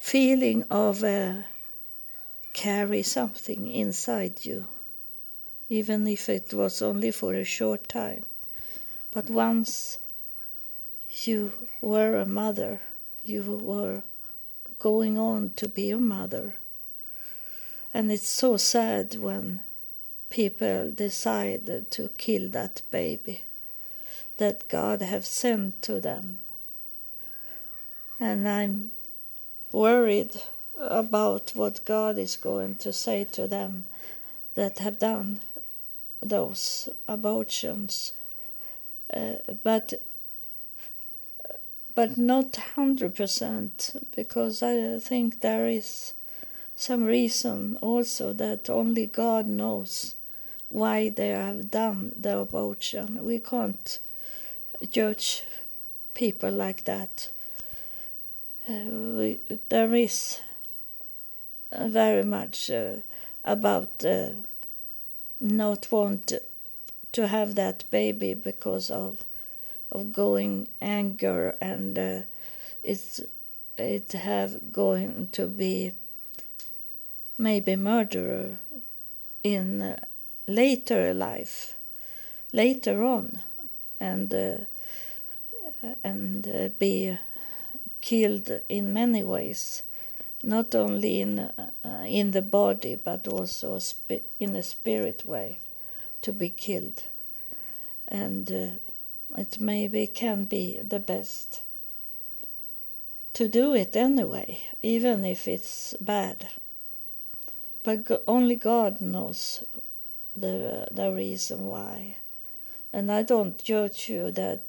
[0.00, 1.34] feeling of uh,
[2.52, 4.66] carry something inside you,
[5.68, 8.24] even if it was only for a short time.
[9.10, 9.98] But once
[11.24, 12.80] you were a mother,
[13.24, 14.02] you were
[14.78, 16.56] going on to be a mother.
[17.94, 19.60] And it's so sad when
[20.30, 23.42] people decide to kill that baby
[24.38, 26.38] that God have sent to them.
[28.18, 28.92] And I'm
[29.70, 30.40] worried
[30.82, 33.84] about what God is going to say to them
[34.54, 35.40] that have done
[36.20, 38.12] those abortions.
[39.12, 39.94] Uh, but
[41.94, 46.14] but not 100% because I think there is
[46.74, 50.14] some reason also that only God knows
[50.70, 53.22] why they have done the abortion.
[53.22, 53.98] We can't
[54.90, 55.44] judge
[56.14, 57.30] people like that.
[58.66, 60.40] Uh, we, there is
[61.80, 62.96] very much uh,
[63.44, 64.30] about uh,
[65.40, 66.32] not want
[67.12, 69.24] to have that baby because of
[69.90, 72.20] of going anger and uh,
[72.82, 73.20] it's
[73.76, 75.92] it have going to be
[77.36, 78.56] maybe murderer
[79.42, 79.96] in uh,
[80.46, 81.74] later life
[82.52, 83.38] later on
[84.00, 84.58] and uh,
[86.04, 87.18] and uh, be
[88.00, 89.82] killed in many ways
[90.42, 91.70] not only in uh,
[92.06, 93.78] in the body but also
[94.40, 95.58] in a spirit way
[96.20, 97.04] to be killed
[98.08, 101.62] and uh, it maybe can be the best
[103.34, 106.48] to do it anyway, even if it's bad.
[107.82, 109.64] But only God knows
[110.36, 112.16] the the reason why,
[112.92, 114.60] and I don't judge you that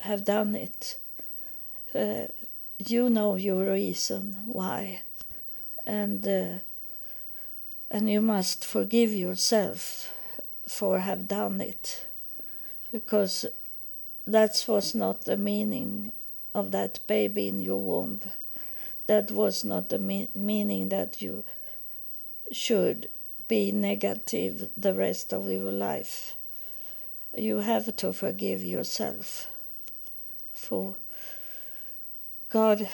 [0.00, 0.98] have done it.
[1.94, 2.28] Uh,
[2.78, 5.02] you know your reason why,
[5.86, 6.58] and uh,
[7.90, 10.12] and you must forgive yourself
[10.66, 12.06] for have done it,
[12.90, 13.46] because
[14.26, 16.12] that was not the meaning
[16.54, 18.20] of that baby in your womb.
[19.06, 21.44] That was not the me- meaning that you
[22.52, 23.08] should
[23.48, 26.36] be negative the rest of your life.
[27.36, 29.50] You have to forgive yourself.
[30.54, 30.96] For
[32.48, 32.88] God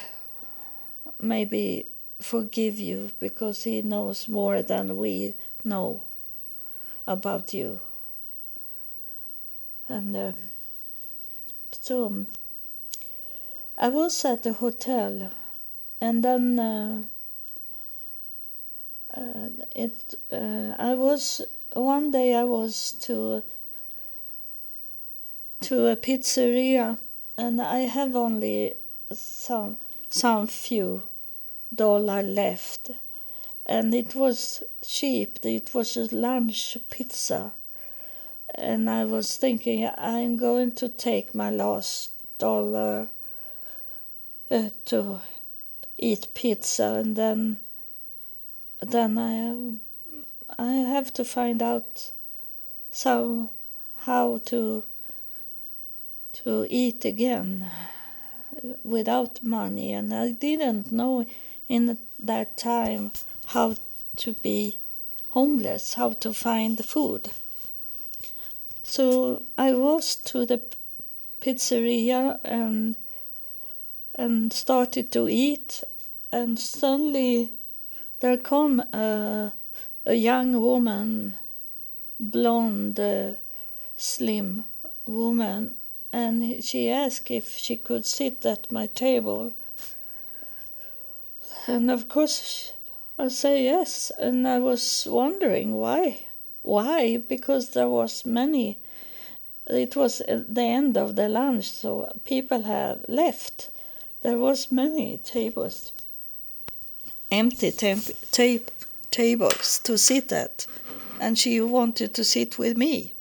[1.21, 1.87] maybe
[2.21, 6.03] forgive you because He knows more than we know
[7.07, 7.81] about you.
[9.89, 10.33] And uh,
[11.71, 12.27] so
[13.77, 15.31] I was at the hotel,
[16.01, 17.03] and then uh,
[19.15, 20.15] uh, it.
[20.31, 21.41] Uh, I was
[21.73, 22.35] one day.
[22.35, 23.43] I was to
[25.61, 26.99] to a pizzeria,
[27.37, 28.75] and I have only
[29.13, 29.79] some
[30.11, 31.03] some few
[31.75, 32.91] dollar left,
[33.67, 35.39] and it was cheap.
[35.45, 37.53] It was a lunch pizza,
[38.55, 43.09] and I was thinking I'm going to take my last dollar
[44.51, 45.21] uh, to
[45.99, 47.59] eat pizza, and then
[48.81, 49.79] then I
[50.59, 52.11] I have to find out
[52.91, 53.51] some
[53.99, 54.85] how to
[56.33, 57.71] to eat again
[58.83, 61.27] without money, and I didn't know
[61.69, 63.13] in that time
[63.47, 63.77] how
[64.17, 64.79] to be
[65.31, 67.31] homeless, how to find food.
[68.83, 70.61] So I was to the
[71.41, 72.97] pizzeria and
[74.15, 75.85] and started to eat,
[76.33, 77.53] and suddenly
[78.19, 79.53] there come a,
[80.05, 81.35] a young woman,
[82.19, 83.35] blonde, uh,
[83.97, 84.65] slim
[85.07, 85.77] woman,
[86.13, 89.53] and she asked if she could sit at my table.
[91.69, 92.73] And of course,
[93.19, 96.23] I say yes, and I was wondering why.
[96.63, 97.19] Why?
[97.19, 98.79] Because there was many.
[99.67, 103.71] It was the end of the lunch, so people have left
[104.23, 105.93] there was many tables,
[107.31, 108.11] empty temp-
[109.11, 110.67] tables to sit at,
[111.21, 113.13] and she wanted to sit with me.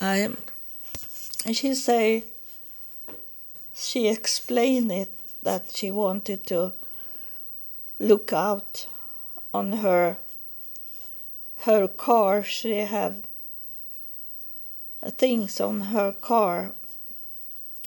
[0.00, 0.30] I,
[1.44, 2.24] and she say,
[3.80, 5.12] she explained it
[5.42, 6.72] that she wanted to
[7.98, 8.86] look out
[9.54, 10.18] on her
[11.60, 12.42] her car.
[12.42, 13.22] She have
[15.16, 16.74] things on her car.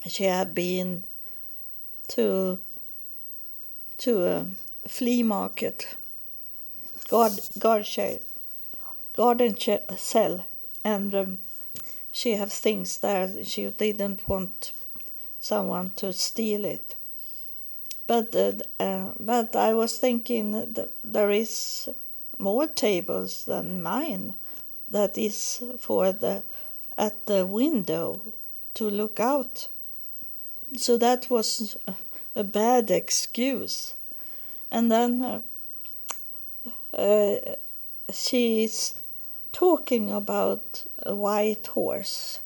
[0.07, 1.03] She had been
[2.09, 2.59] to
[3.97, 4.45] to a
[4.87, 5.95] flea market,
[7.09, 7.85] God, God
[9.13, 9.55] garden
[9.97, 10.45] sale,
[10.83, 11.37] and um,
[12.11, 13.43] she has things there.
[13.43, 14.71] She didn't want
[15.41, 16.95] someone to steal it.
[18.07, 21.89] But uh, uh, but I was thinking that there is
[22.37, 24.35] more tables than mine
[24.89, 26.43] that is for the
[26.97, 28.21] at the window
[28.75, 29.67] to look out.
[30.77, 31.75] So that was
[32.35, 33.93] a bad excuse.
[34.69, 35.41] And then uh,
[36.95, 37.55] uh,
[38.11, 38.95] she's
[39.51, 42.39] talking about a white horse.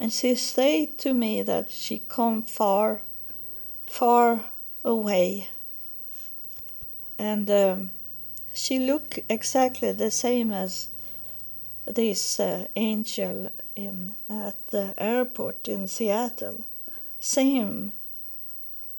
[0.00, 3.02] And she said to me that she come far,
[3.86, 4.46] far
[4.82, 5.48] away.
[7.18, 7.90] And um,
[8.54, 10.88] she looked exactly the same as
[11.84, 16.64] this uh, angel in at the airport in Seattle.
[17.18, 17.92] Same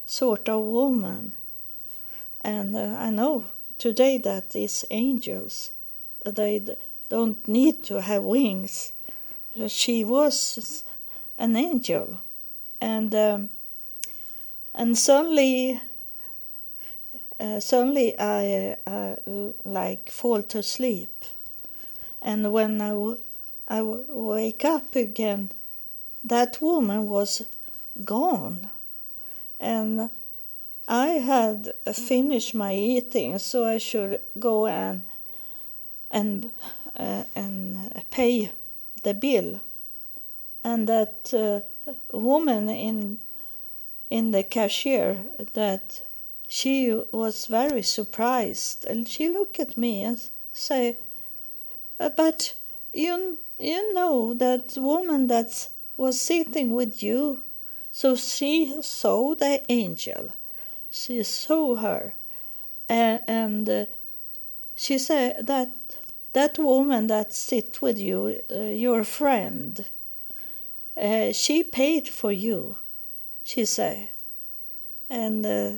[0.06, 1.32] sort of woman.
[2.42, 3.46] And uh, I know
[3.80, 5.72] today that these angels,
[6.24, 6.64] they
[7.10, 8.94] don't need to have wings.
[9.68, 10.84] She was
[11.42, 12.06] an angel.
[12.80, 13.50] And um,
[14.74, 15.82] and suddenly
[17.40, 19.16] uh, suddenly I uh,
[19.66, 21.12] like fall to sleep
[22.22, 23.18] and when I, w-
[23.68, 25.50] I w- wake up again,
[26.24, 27.44] that woman was
[28.06, 28.70] gone.
[29.60, 30.12] And
[30.88, 35.04] I had finished my eating, so I should go and
[36.10, 36.52] and
[36.98, 37.78] uh, and
[38.12, 38.52] pay
[39.04, 39.62] the bill.
[40.64, 41.62] And that uh,
[42.12, 43.20] woman in
[44.10, 45.18] in the cashier
[45.54, 46.02] that
[46.48, 50.98] she was very surprised, and she looked at me and say,
[52.00, 52.54] uh, but
[52.94, 57.44] you you know that woman that was sitting with you,
[57.92, 60.32] so she saw the angel.
[60.90, 62.14] She saw her,
[62.90, 63.86] uh, and uh,
[64.76, 65.72] she said that
[66.34, 69.86] that woman that sit with you, uh, your friend,
[71.02, 72.78] uh, she paid for you.
[73.44, 74.10] She said,
[75.10, 75.72] and uh,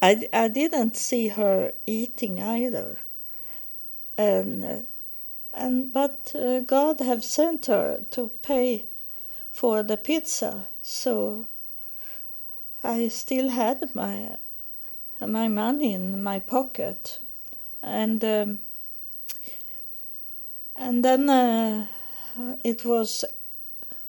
[0.00, 2.98] I I didn't see her eating either,
[4.16, 4.86] and
[5.52, 8.86] and but uh, God have sent her to pay
[9.50, 10.66] for the pizza.
[10.80, 11.46] So
[12.82, 14.38] I still had my
[15.20, 17.20] my money in my pocket,
[17.82, 18.58] and um,
[20.74, 21.86] and then uh,
[22.64, 23.24] it was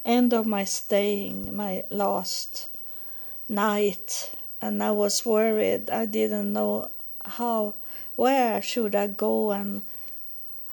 [0.06, 2.68] end of my staying, my last
[3.48, 4.32] night,
[4.62, 5.90] and I was worried.
[5.90, 6.90] I didn't know
[7.26, 7.76] how,
[8.16, 9.82] where should I go and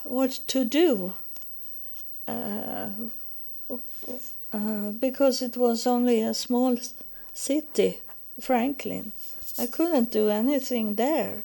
[0.03, 1.15] what to do.
[2.27, 2.91] Uh,
[4.53, 6.77] uh, because it was only a small
[7.33, 7.99] city,
[8.41, 9.13] Franklin.
[9.59, 11.43] I couldn't do anything there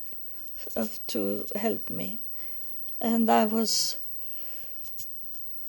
[1.08, 2.20] to help me.
[3.00, 3.98] And I was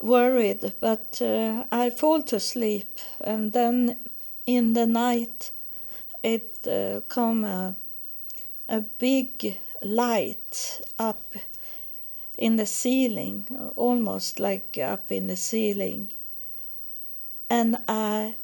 [0.00, 2.98] worried, but uh, I fall to sleep.
[3.20, 3.98] And then
[4.46, 5.50] in the night,
[6.22, 7.76] it uh, come a,
[8.68, 11.34] a big light up
[12.38, 16.12] in the ceiling, almost like up in the ceiling.
[17.48, 18.36] And I,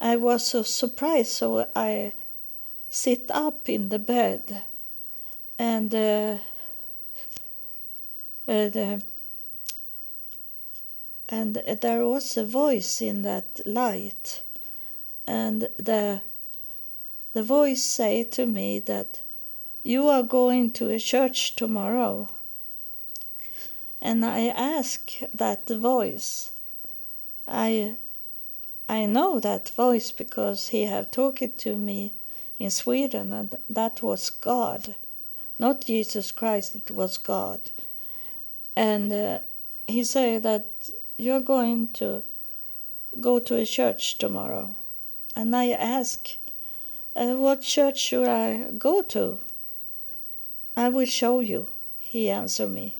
[0.00, 2.12] I was so surprised, so I
[2.88, 4.62] sit up in the bed,
[5.58, 6.36] and uh,
[8.46, 9.02] uh, the,
[11.28, 14.42] and there was a voice in that light,
[15.26, 16.22] and the
[17.32, 19.20] the voice say to me that
[19.82, 22.28] you are going to a church tomorrow
[24.04, 26.52] and I ask that voice.
[27.48, 27.96] I
[28.86, 32.12] I know that voice because he have talked to me
[32.58, 34.94] in Sweden, and that was God,
[35.58, 36.76] not Jesus Christ.
[36.76, 37.60] It was God,
[38.76, 39.38] and uh,
[39.88, 40.66] he said that
[41.16, 42.22] you're going to
[43.20, 44.74] go to a church tomorrow,
[45.36, 46.36] and I ask,
[47.16, 49.38] uh, what church should I go to?
[50.76, 51.68] I will show you.
[52.00, 52.96] He answered me.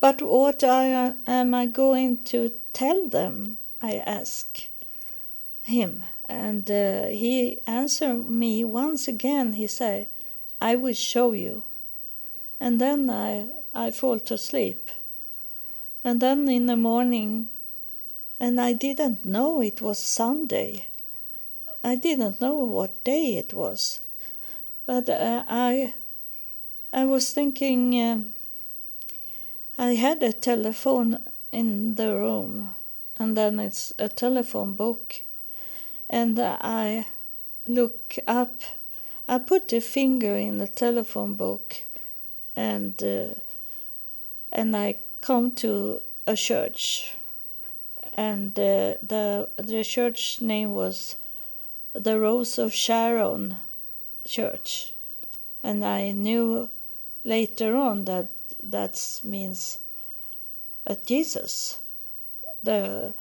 [0.00, 3.58] But what I, am I going to tell them?
[3.82, 4.68] I ask
[5.64, 6.04] him.
[6.28, 9.54] And uh, he answered me once again.
[9.54, 10.08] He said,
[10.60, 11.64] I will show you.
[12.60, 14.90] And then I, I fall to sleep.
[16.04, 17.48] And then in the morning,
[18.40, 20.86] and I didn't know it was Sunday.
[21.82, 24.00] I didn't know what day it was.
[24.86, 25.94] But uh, I,
[26.92, 28.00] I was thinking.
[28.00, 28.22] Uh,
[29.80, 31.20] I had a telephone
[31.52, 32.74] in the room,
[33.16, 35.22] and then it's a telephone book,
[36.10, 37.06] and I
[37.68, 38.60] look up.
[39.28, 41.76] I put a finger in the telephone book,
[42.56, 43.34] and uh,
[44.50, 47.16] and I come to a church,
[48.14, 51.16] and uh, the the church name was
[51.92, 53.56] the Rose of Sharon
[54.26, 54.92] Church,
[55.62, 56.70] and I knew
[57.24, 58.30] later on that
[58.62, 59.78] that means
[60.86, 61.80] uh, Jesus.
[62.62, 63.14] The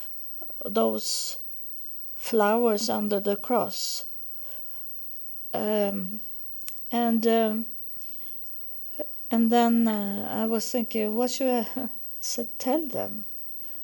[0.65, 1.37] those
[2.15, 4.05] flowers under the cross.
[5.53, 6.21] Um,
[6.91, 7.65] and um,
[9.31, 11.89] and then uh, I was thinking, what should I
[12.57, 13.25] tell them?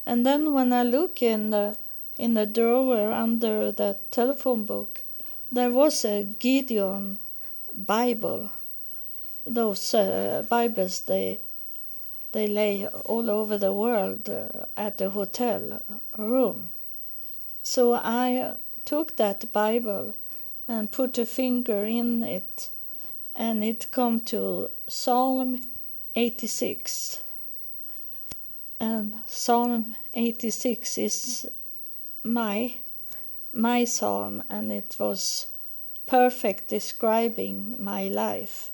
[0.05, 1.77] And then when I look in the
[2.17, 5.03] in the drawer under the telephone book,
[5.51, 7.19] there was a Gideon
[7.75, 8.51] Bible
[9.45, 11.39] those uh, Bibles they
[12.31, 15.83] they lay all over the world uh, at the hotel
[16.17, 16.69] room.
[17.61, 20.15] So I took that Bible
[20.67, 22.69] and put a finger in it,
[23.35, 25.61] and it come to Psalm
[26.15, 27.21] 86.
[28.79, 31.45] And Psalm 86 is
[32.23, 32.75] my
[33.53, 35.47] my psalm, and it was
[36.07, 38.71] perfect describing my life.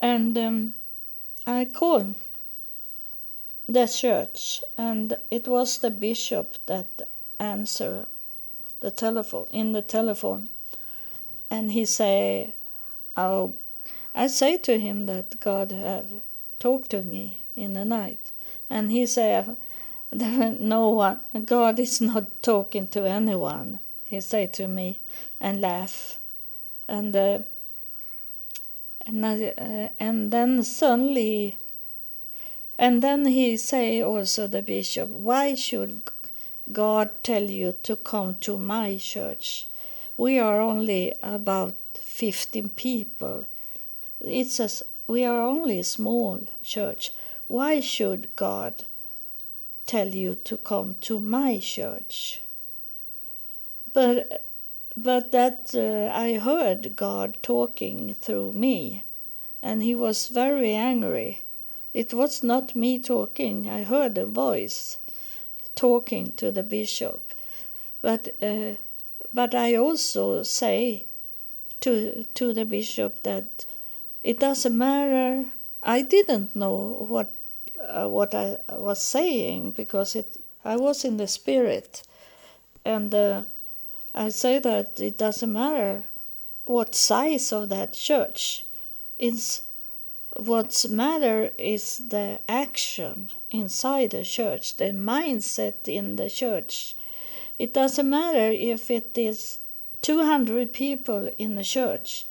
[0.00, 0.74] And um,
[1.46, 2.14] I called
[3.66, 7.02] the church, and it was the bishop that
[7.40, 8.06] answered
[8.80, 10.50] the telephone in the telephone,
[11.50, 12.54] and he say,
[13.16, 13.54] "Oh,
[14.14, 16.08] I say to him that God have
[16.58, 18.30] talked to me in the night,
[18.68, 19.44] and he say,
[20.12, 25.00] no one, God is not talking to anyone." He say to me
[25.40, 26.18] and laugh,
[26.88, 27.14] and.
[27.14, 27.38] Uh,
[29.06, 31.58] and, uh, and then suddenly
[32.78, 36.02] and then he say also the bishop why should
[36.72, 39.66] god tell you to come to my church
[40.16, 41.74] we are only about
[42.14, 43.46] 15 people
[44.20, 44.68] it's a,
[45.06, 47.12] we are only a small church
[47.46, 48.84] why should god
[49.86, 52.40] tell you to come to my church
[53.92, 54.44] but
[54.96, 59.04] but that uh, I heard God talking through me,
[59.60, 61.42] and he was very angry.
[61.92, 64.98] It was not me talking, I heard a voice
[65.74, 67.32] talking to the bishop.
[68.02, 68.74] But, uh,
[69.32, 71.06] but I also say
[71.84, 73.66] to to the bishop that
[74.22, 75.44] it doesn't matter.
[75.82, 77.36] I didn't know what
[77.78, 82.02] uh, what I was saying because it I was in the spirit,
[82.86, 83.42] and uh,
[84.14, 86.04] I say that it doesn't matter
[86.64, 88.64] what size of that church.
[89.18, 89.62] It's
[90.36, 96.96] what's matter is the action inside the church, the mindset in the church.
[97.58, 99.58] It doesn't matter if it is
[100.04, 102.26] 200 people in the church,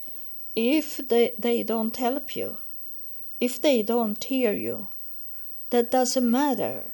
[0.55, 2.57] if they, they don't help you,
[3.41, 4.89] if they don't hear you,
[5.71, 6.93] that doesn't matter.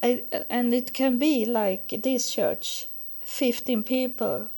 [0.00, 2.86] and it can be like this church
[3.24, 4.50] 15 people,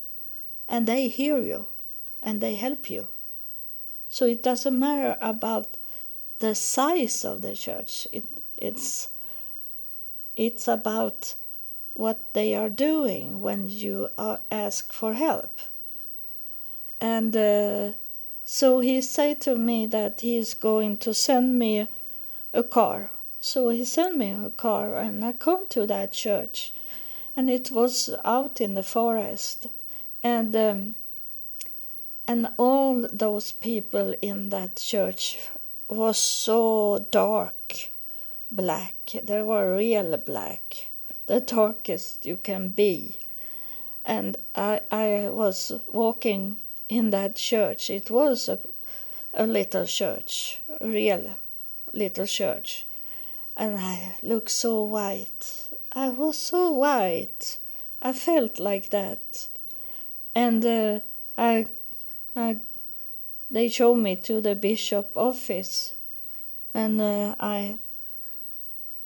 [0.69, 1.67] and they hear you
[2.23, 3.09] and they help you.
[4.11, 5.79] So it doesn't matter about
[6.39, 8.07] the size of the church.
[8.13, 8.27] It,
[8.59, 9.09] it's
[10.37, 11.35] it's about
[11.97, 14.09] what they are doing when you
[14.51, 15.61] ask for help.
[17.01, 17.93] And uh,
[18.45, 21.89] so he said to me that he is going to send me
[22.53, 23.11] a car.
[23.41, 26.73] So he sent me a car, and I come to that church,
[27.37, 29.69] and it was out in the forest,
[30.23, 30.95] and um,
[32.27, 35.39] and all those people in that church
[35.89, 37.91] was so dark
[38.51, 38.95] black.
[39.23, 40.89] They were real black,
[41.27, 43.19] the darkest you can be.
[44.05, 46.59] And I, I was walking
[46.89, 47.91] in that church.
[47.91, 48.61] It was a,
[49.35, 51.37] a little church, a real
[51.93, 52.87] little church.
[53.57, 55.69] And I looked so white.
[55.93, 57.59] I was so white.
[58.03, 59.49] I felt like that.
[60.35, 61.01] And uh,
[61.37, 61.67] I
[62.37, 62.59] I,
[63.51, 65.95] they showed me to the bishop office,
[66.75, 67.79] and uh, I,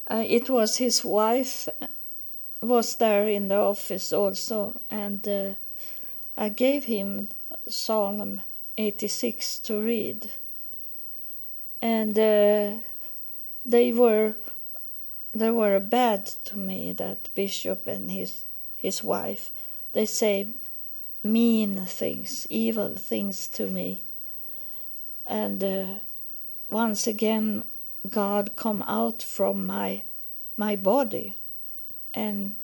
[0.09, 1.69] I, it was his wife
[2.63, 5.55] was there in the office also, and uh,
[6.37, 7.29] I gave him
[7.67, 8.43] Psalm
[8.77, 10.31] 86 to read,
[11.81, 12.83] and uh,
[13.65, 14.35] they were
[15.33, 18.45] they were bad to me that bishop and his
[18.77, 19.51] his wife.
[19.93, 20.49] They say
[21.23, 24.03] mean things, evil things to me.
[25.27, 25.87] And uh,
[26.71, 27.65] once again,
[28.09, 30.03] God come out from my
[30.57, 31.37] my body
[32.15, 32.55] and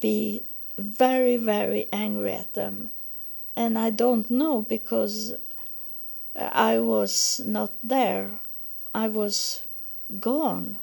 [0.00, 0.42] be
[0.76, 2.90] very very angry at them.
[3.56, 5.34] And i don't know because
[6.36, 8.38] i was not there.
[8.94, 9.62] I was
[10.20, 10.78] gone.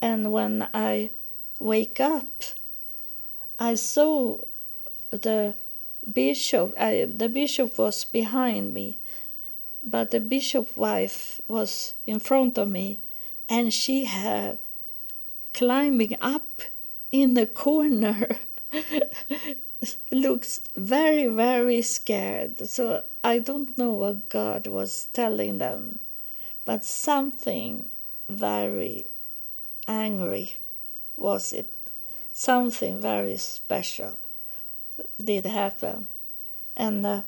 [0.00, 1.10] And when i
[1.58, 2.44] wake up
[3.58, 4.38] i saw
[5.10, 5.54] the
[6.12, 8.98] bishop, I, the bishop was behind me,
[9.82, 13.00] but the bishop's wife was in front of me,
[13.48, 14.58] and she had
[15.54, 16.62] climbing up
[17.12, 18.38] in the corner.
[20.10, 22.58] looks very very scared.
[22.68, 26.00] So i don't know what god was telling them
[26.68, 27.88] but something
[28.28, 29.06] very
[29.86, 30.56] angry
[31.16, 31.72] was it.
[32.34, 34.18] Something very special
[35.22, 36.08] did happen,
[36.76, 37.22] and uh,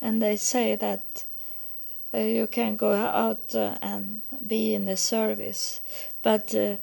[0.00, 1.24] and they say that
[2.14, 5.80] uh, you can go out uh, and be in the service,
[6.22, 6.76] but uh,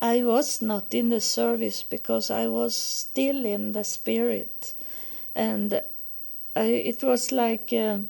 [0.00, 4.74] I was not in the service because I was still in the spirit,
[5.34, 5.80] and
[6.54, 8.08] it was like um,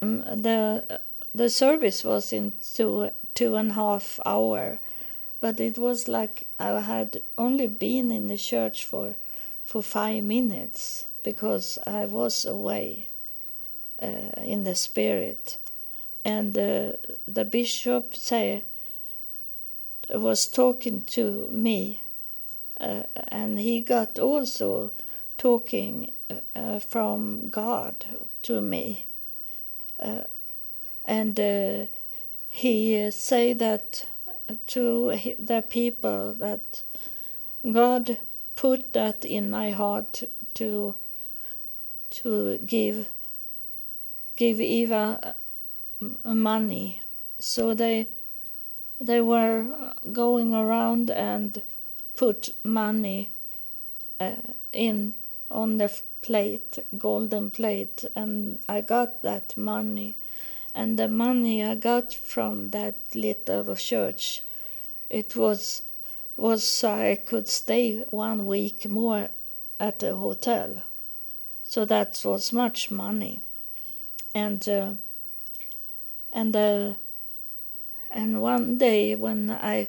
[0.00, 1.00] the
[1.34, 4.80] the service was in two two and a half hour,
[5.40, 9.16] but it was like I had only been in the church for
[9.64, 13.08] for five minutes because I was away
[14.00, 15.58] uh, in the spirit.
[16.24, 16.92] And uh,
[17.26, 18.64] the bishop say,
[20.10, 22.02] was talking to me,
[22.80, 24.90] uh, and he got also
[25.38, 26.12] talking
[26.54, 28.04] uh, from God
[28.42, 29.06] to me.
[29.98, 30.24] Uh,
[31.04, 31.86] and uh,
[32.48, 34.06] he say that
[34.66, 36.82] to the people that
[37.70, 38.18] God
[38.56, 40.22] put that in my heart
[40.54, 40.94] to
[42.10, 43.08] to give
[44.36, 45.34] give Eva
[46.24, 47.00] money.
[47.38, 48.08] So they
[49.02, 51.62] they were going around and
[52.16, 53.30] put money
[54.20, 54.36] uh,
[54.72, 55.14] in
[55.50, 55.90] on the
[56.22, 60.16] plate, golden plate, and I got that money.
[60.74, 64.42] And the money I got from that little church,
[65.10, 65.82] it was
[66.36, 69.28] was so I could stay one week more
[69.78, 70.82] at the hotel.
[71.64, 73.40] So that was much money,
[74.34, 74.92] and uh,
[76.32, 76.94] and uh,
[78.12, 79.88] and one day when I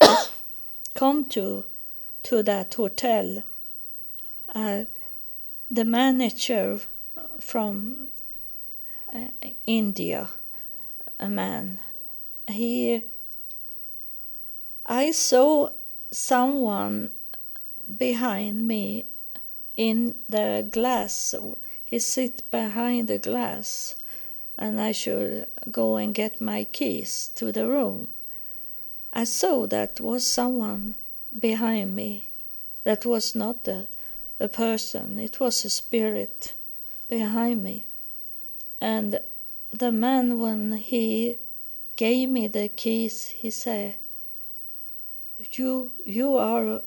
[0.94, 1.64] come to
[2.24, 3.42] to that hotel,
[4.54, 4.84] uh,
[5.70, 6.80] the manager
[7.40, 8.08] from
[9.12, 9.26] uh,
[9.66, 10.28] India,
[11.18, 11.78] a man,
[12.48, 13.02] he
[14.86, 15.70] I saw
[16.10, 17.10] someone
[17.96, 19.06] behind me
[19.76, 21.34] in the glass.
[21.84, 23.96] He sit behind the glass,
[24.58, 28.08] and I should go and get my keys to the room.
[29.12, 30.94] I saw that was someone
[31.38, 32.30] behind me.
[32.84, 33.86] That was not a,
[34.40, 35.18] a person.
[35.18, 36.54] It was a spirit
[37.08, 37.86] behind me.
[38.80, 39.20] And
[39.70, 41.38] the man, when he
[41.96, 43.96] gave me the keys, he said,
[45.56, 46.82] "You, you are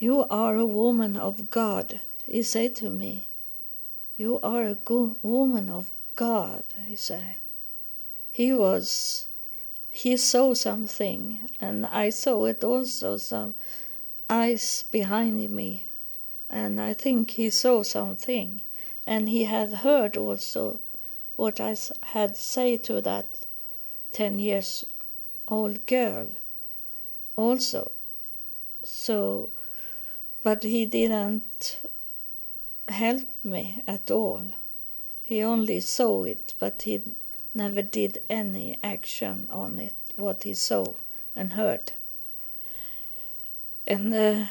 [0.00, 3.26] you are a woman of God, he said to me.
[4.16, 7.36] You are a good woman of God, he said.
[8.30, 9.26] He was,
[9.90, 13.54] he saw something, and I saw it also, some
[14.28, 15.86] eyes behind me.
[16.50, 18.60] And I think he saw something,
[19.06, 20.80] and he had heard also
[21.36, 23.46] what I had said to that
[24.12, 24.84] 10 years
[25.48, 26.28] old girl
[27.34, 27.92] also.
[28.82, 29.48] So
[30.42, 31.80] but he didn't
[32.88, 34.42] help me at all.
[35.30, 37.02] He only saw it, but he
[37.54, 40.94] never did any action on it, what he saw
[41.36, 41.92] and heard.
[43.86, 44.46] And, uh,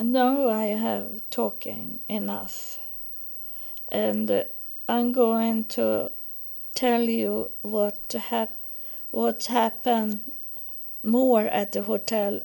[0.00, 2.78] now I have talking enough.
[3.88, 4.44] And uh,
[4.88, 6.12] I'm going to
[6.72, 8.60] tell you what hap-
[9.10, 10.20] what happened
[11.02, 12.42] more at the hotel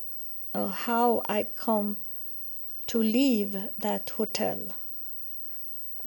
[0.55, 1.97] uh, how I come
[2.87, 4.69] to leave that hotel.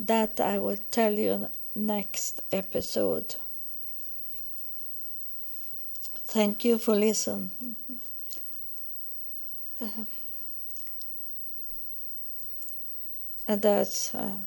[0.01, 3.35] That I will tell you next episode.
[6.25, 7.77] Thank you for listening.
[9.79, 10.05] Uh,
[13.47, 14.15] and that's.
[14.15, 14.39] Uh,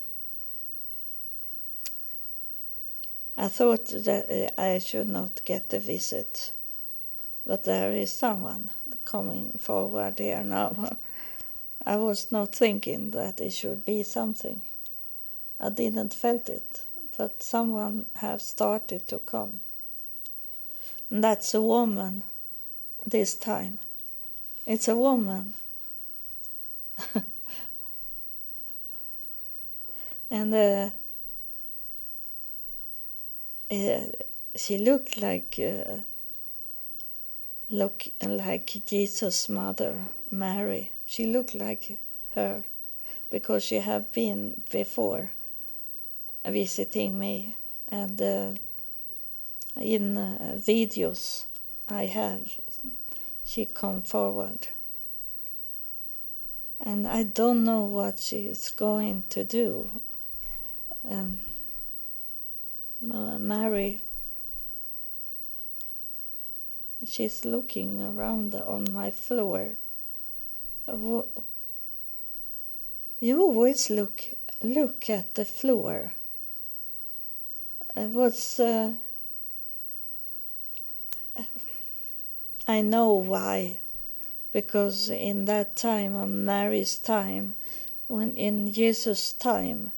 [3.37, 6.51] I thought that I should not get a visit,
[7.45, 8.71] but there is someone
[9.05, 10.97] coming forward here now.
[11.85, 14.63] I was not thinking that it should be something.
[15.66, 16.82] I didn't felt it,
[17.18, 19.61] but someone have started to come.
[21.09, 22.24] And that's a woman
[23.05, 23.80] this time.
[24.66, 25.53] It's a woman.
[30.30, 30.89] and uh,
[33.72, 34.01] uh,
[34.57, 35.99] she looked like uh,
[37.70, 39.95] look like Jesus' mother,
[40.30, 40.91] Mary.
[41.05, 41.99] She looked like
[42.36, 42.66] her
[43.30, 45.32] because she had been before
[46.45, 47.55] visiting me
[47.89, 48.53] and uh,
[49.75, 51.45] in uh, videos
[51.89, 52.59] I have
[53.43, 54.67] she come forward
[56.79, 59.89] and I don't know what she's going to do.
[61.09, 61.39] Um,
[63.01, 64.01] Mary
[67.05, 69.75] She's looking around on my floor.
[70.87, 71.27] You
[73.41, 74.23] always look
[74.61, 76.13] look at the floor.
[77.95, 78.93] What's uh,
[82.67, 83.79] I know why,
[84.51, 87.55] because in that time, on Mary's time,
[88.07, 89.91] when in Jesus' time,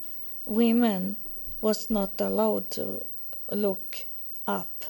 [0.44, 1.16] women
[1.62, 3.06] was not allowed to
[3.50, 4.04] look
[4.46, 4.84] up.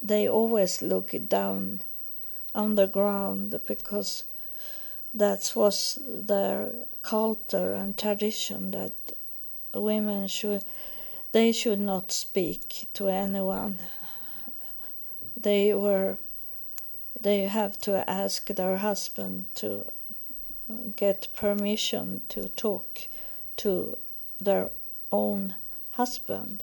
[0.00, 1.80] They always look down
[2.54, 4.24] on the ground because
[5.12, 6.70] that was their
[7.02, 8.92] culture and tradition that
[9.74, 10.64] women should
[11.34, 13.78] they should not speak to anyone
[15.36, 16.16] they were
[17.20, 19.84] they have to ask their husband to
[20.96, 23.08] get permission to talk
[23.56, 23.96] to
[24.40, 24.70] their
[25.10, 25.54] own
[25.92, 26.62] husband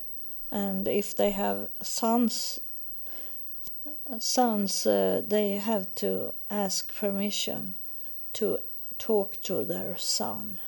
[0.49, 2.59] and if they have sons
[4.19, 7.76] sons uh, they have to ask permission
[8.34, 8.59] to
[8.97, 10.59] talk to their son.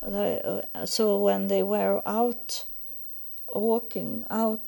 [0.00, 2.64] Uh, so when they were out
[3.52, 4.60] walking out,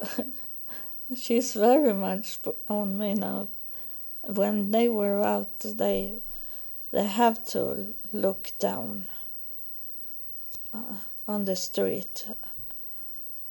[1.16, 3.48] she's very much on me now.
[4.22, 6.20] When they were out, they
[6.90, 9.08] they have to look down
[10.72, 12.26] uh, on the street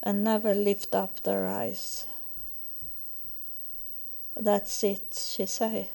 [0.02, 2.06] and never lift up their eyes.
[4.36, 5.88] That's it, she said.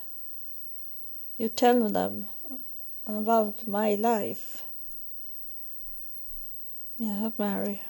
[1.38, 2.28] You tell them
[3.06, 4.64] about my life.
[6.98, 7.82] Yeah, Mary.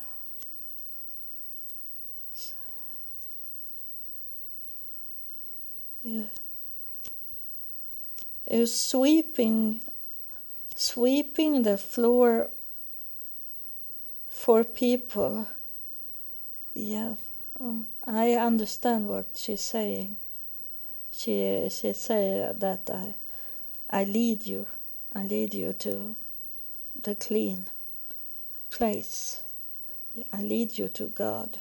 [6.04, 6.24] Yeah.
[8.48, 9.82] is sweeping
[10.76, 12.50] sweeping the floor
[14.30, 15.48] for people.
[16.76, 17.16] Yeah,
[17.60, 20.18] um, I understand what she's saying.
[21.12, 23.16] She she say that I
[23.90, 24.68] I lead you,
[25.16, 26.16] I lead you to
[27.02, 27.66] the clean
[28.72, 29.42] place.
[30.32, 31.60] I lead you to God.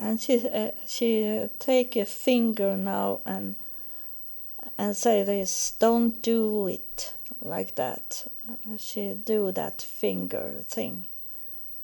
[0.00, 3.54] and she uh, she take a finger now and
[4.78, 7.12] and say this don't do it
[7.42, 11.06] like that uh, she do that finger thing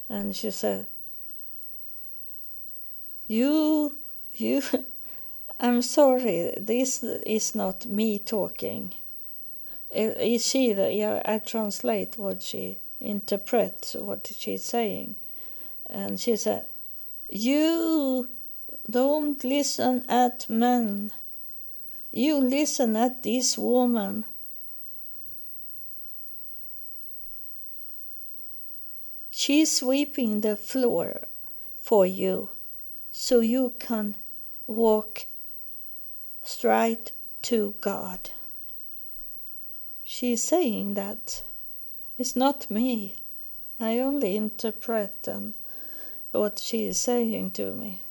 [0.09, 0.87] and she said
[3.27, 3.97] you
[4.35, 4.63] you
[5.61, 8.95] i'm sorry this is not me talking
[9.91, 15.15] eh, is she the, yeah i translate what she interprets what she's saying
[15.89, 16.67] and she said
[17.29, 18.29] you
[18.89, 21.11] don't listen at men.
[22.13, 24.25] You listen at this woman.
[29.31, 31.27] She's sweeping the floor
[31.81, 32.49] for you
[33.19, 34.15] so you can
[34.67, 35.25] walk
[36.45, 38.29] straight to God.
[40.05, 41.43] She's saying that.
[42.19, 43.17] It's not me.
[43.81, 45.55] I only interpret and
[46.31, 48.03] what she is saying to me.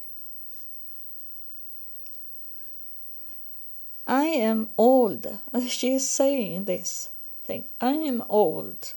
[4.08, 5.28] I am old.
[5.68, 7.12] She is saying this
[7.43, 7.66] thing.
[7.80, 8.95] I am old.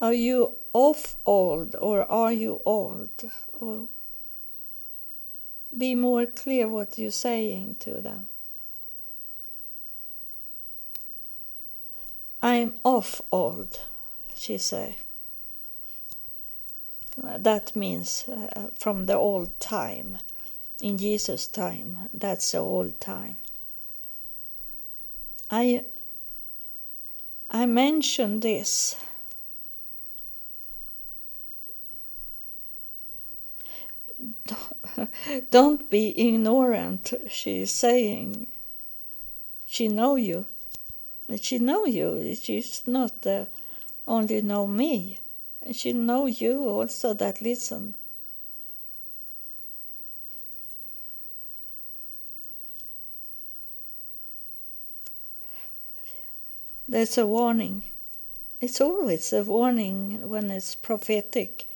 [0.00, 3.10] Are you off old or are you old?
[3.52, 3.88] Or
[5.76, 8.28] be more clear what you're saying to them.
[12.42, 13.80] I'm off old,
[14.34, 14.96] she say.
[17.16, 20.18] That means uh, from the old time,
[20.80, 22.08] in Jesus' time.
[22.14, 23.36] That's the old time.
[25.50, 25.84] I
[27.50, 28.96] I mentioned this.
[35.50, 38.46] Don't be ignorant, she's saying.
[39.66, 40.46] She know you.
[41.40, 42.34] She know you.
[42.34, 43.44] She's not uh,
[44.06, 45.18] only know me.
[45.72, 47.94] She know you also that listen.
[56.88, 57.84] There's a warning.
[58.60, 61.69] It's always a warning when it's prophetic.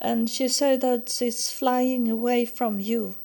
[0.00, 3.16] And she said that it's flying away from you.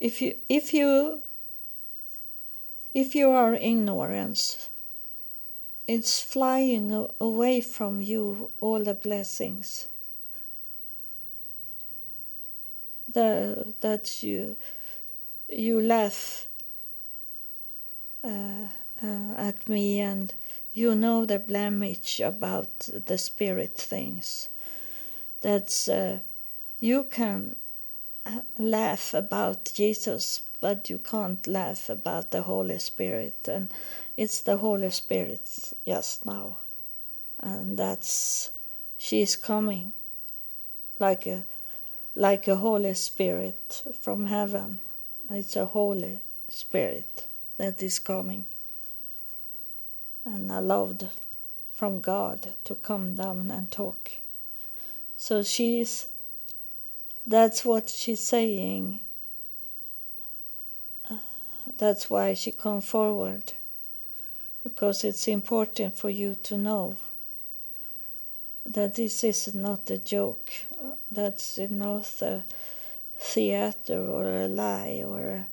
[0.00, 1.22] If you if you
[2.92, 4.68] if you are ignorance,
[5.86, 9.88] it's flying away from you all the blessings
[13.12, 14.56] the, that you
[15.48, 16.46] you laugh
[18.24, 18.66] uh,
[19.02, 20.34] uh, at me and
[20.72, 24.48] you know the blemish about the spirit things
[25.42, 26.18] that's uh,
[26.80, 27.56] you can
[28.24, 33.72] uh, laugh about jesus but you can't laugh about the holy spirit and
[34.16, 36.58] it's the Holy Spirit just now.
[37.40, 38.50] And that's
[38.98, 39.92] she's coming
[40.98, 41.44] like a
[42.14, 44.80] like a Holy Spirit from heaven.
[45.30, 47.26] It's a Holy Spirit
[47.56, 48.46] that is coming.
[50.24, 51.10] And allowed
[51.74, 54.21] from God to come down and talk.
[55.22, 56.08] So she's
[57.24, 58.98] that's what she's saying.
[61.08, 61.18] Uh,
[61.78, 63.52] that's why she come forward
[64.64, 66.96] because it's important for you to know
[68.66, 70.50] that this is not a joke,
[71.08, 72.42] that's not a
[73.16, 75.46] theater or a lie or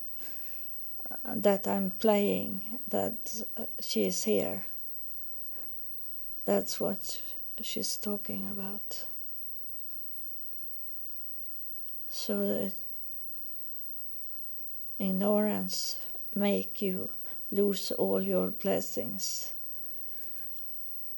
[1.08, 4.64] uh, that I'm playing, that uh, she is here.
[6.44, 7.22] That's what
[7.62, 9.04] she's talking about.
[12.10, 12.72] So that
[14.98, 15.96] ignorance
[16.34, 17.10] make you
[17.52, 19.52] lose all your blessings.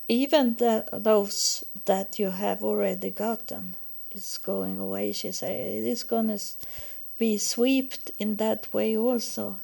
[0.08, 3.74] Even the, those that you have already gotten
[4.10, 5.50] is going away, she said.
[5.50, 6.38] It is going to
[7.18, 9.56] be swept in that way also.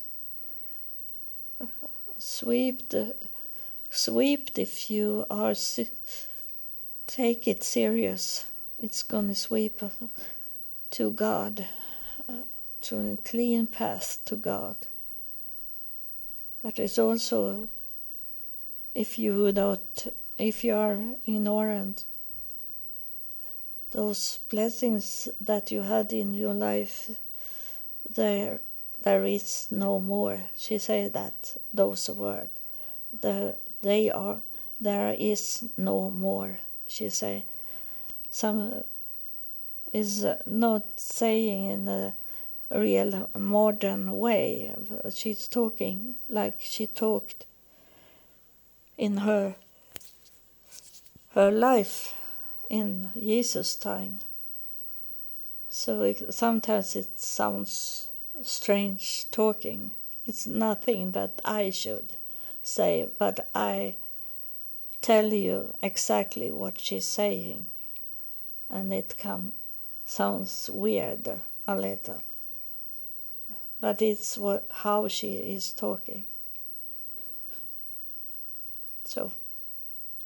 [2.16, 2.94] Swept,
[3.90, 5.54] swept if you are
[7.06, 8.46] take it serious.
[8.80, 9.82] It's going to sweep
[10.92, 11.66] to God,
[12.28, 12.42] uh,
[12.82, 14.76] to a clean path to God.
[16.62, 17.68] But it's also,
[18.94, 20.08] if you not
[20.38, 22.04] if you are ignorant,
[23.90, 27.10] those blessings that you had in your life,
[28.14, 28.60] there,
[29.02, 30.42] there is no more.
[30.56, 32.50] She said that those words.
[33.20, 34.42] The, they are,
[34.80, 36.60] there is no more.
[36.86, 37.44] She say,
[38.30, 38.84] some
[39.92, 42.14] is not saying in a
[42.70, 44.74] real modern way.
[45.10, 47.44] She's talking like she talked
[48.96, 49.54] in her
[51.34, 52.14] her life
[52.68, 54.18] in Jesus' time.
[55.70, 58.08] So it, sometimes it sounds
[58.42, 59.92] strange talking.
[60.26, 62.16] It's nothing that I should
[62.62, 63.96] say, but I
[65.00, 67.66] tell you exactly what she's saying,
[68.68, 69.52] and it come
[70.08, 71.28] sounds weird
[71.66, 72.22] a little,
[73.80, 76.24] but it's what, how she is talking.
[79.04, 79.32] So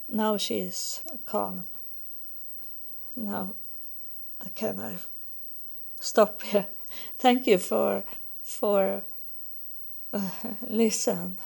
[0.09, 1.65] now she is calm.
[3.17, 3.55] Now
[4.55, 4.97] can I
[6.01, 6.67] stop here?
[7.19, 8.05] Thank you for
[8.43, 9.03] for
[10.13, 10.31] uh,
[10.69, 11.37] listen.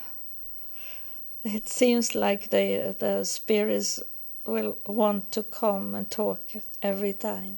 [1.43, 4.01] It seems like the the spirits
[4.45, 6.41] will want to come and talk
[6.81, 7.57] every time.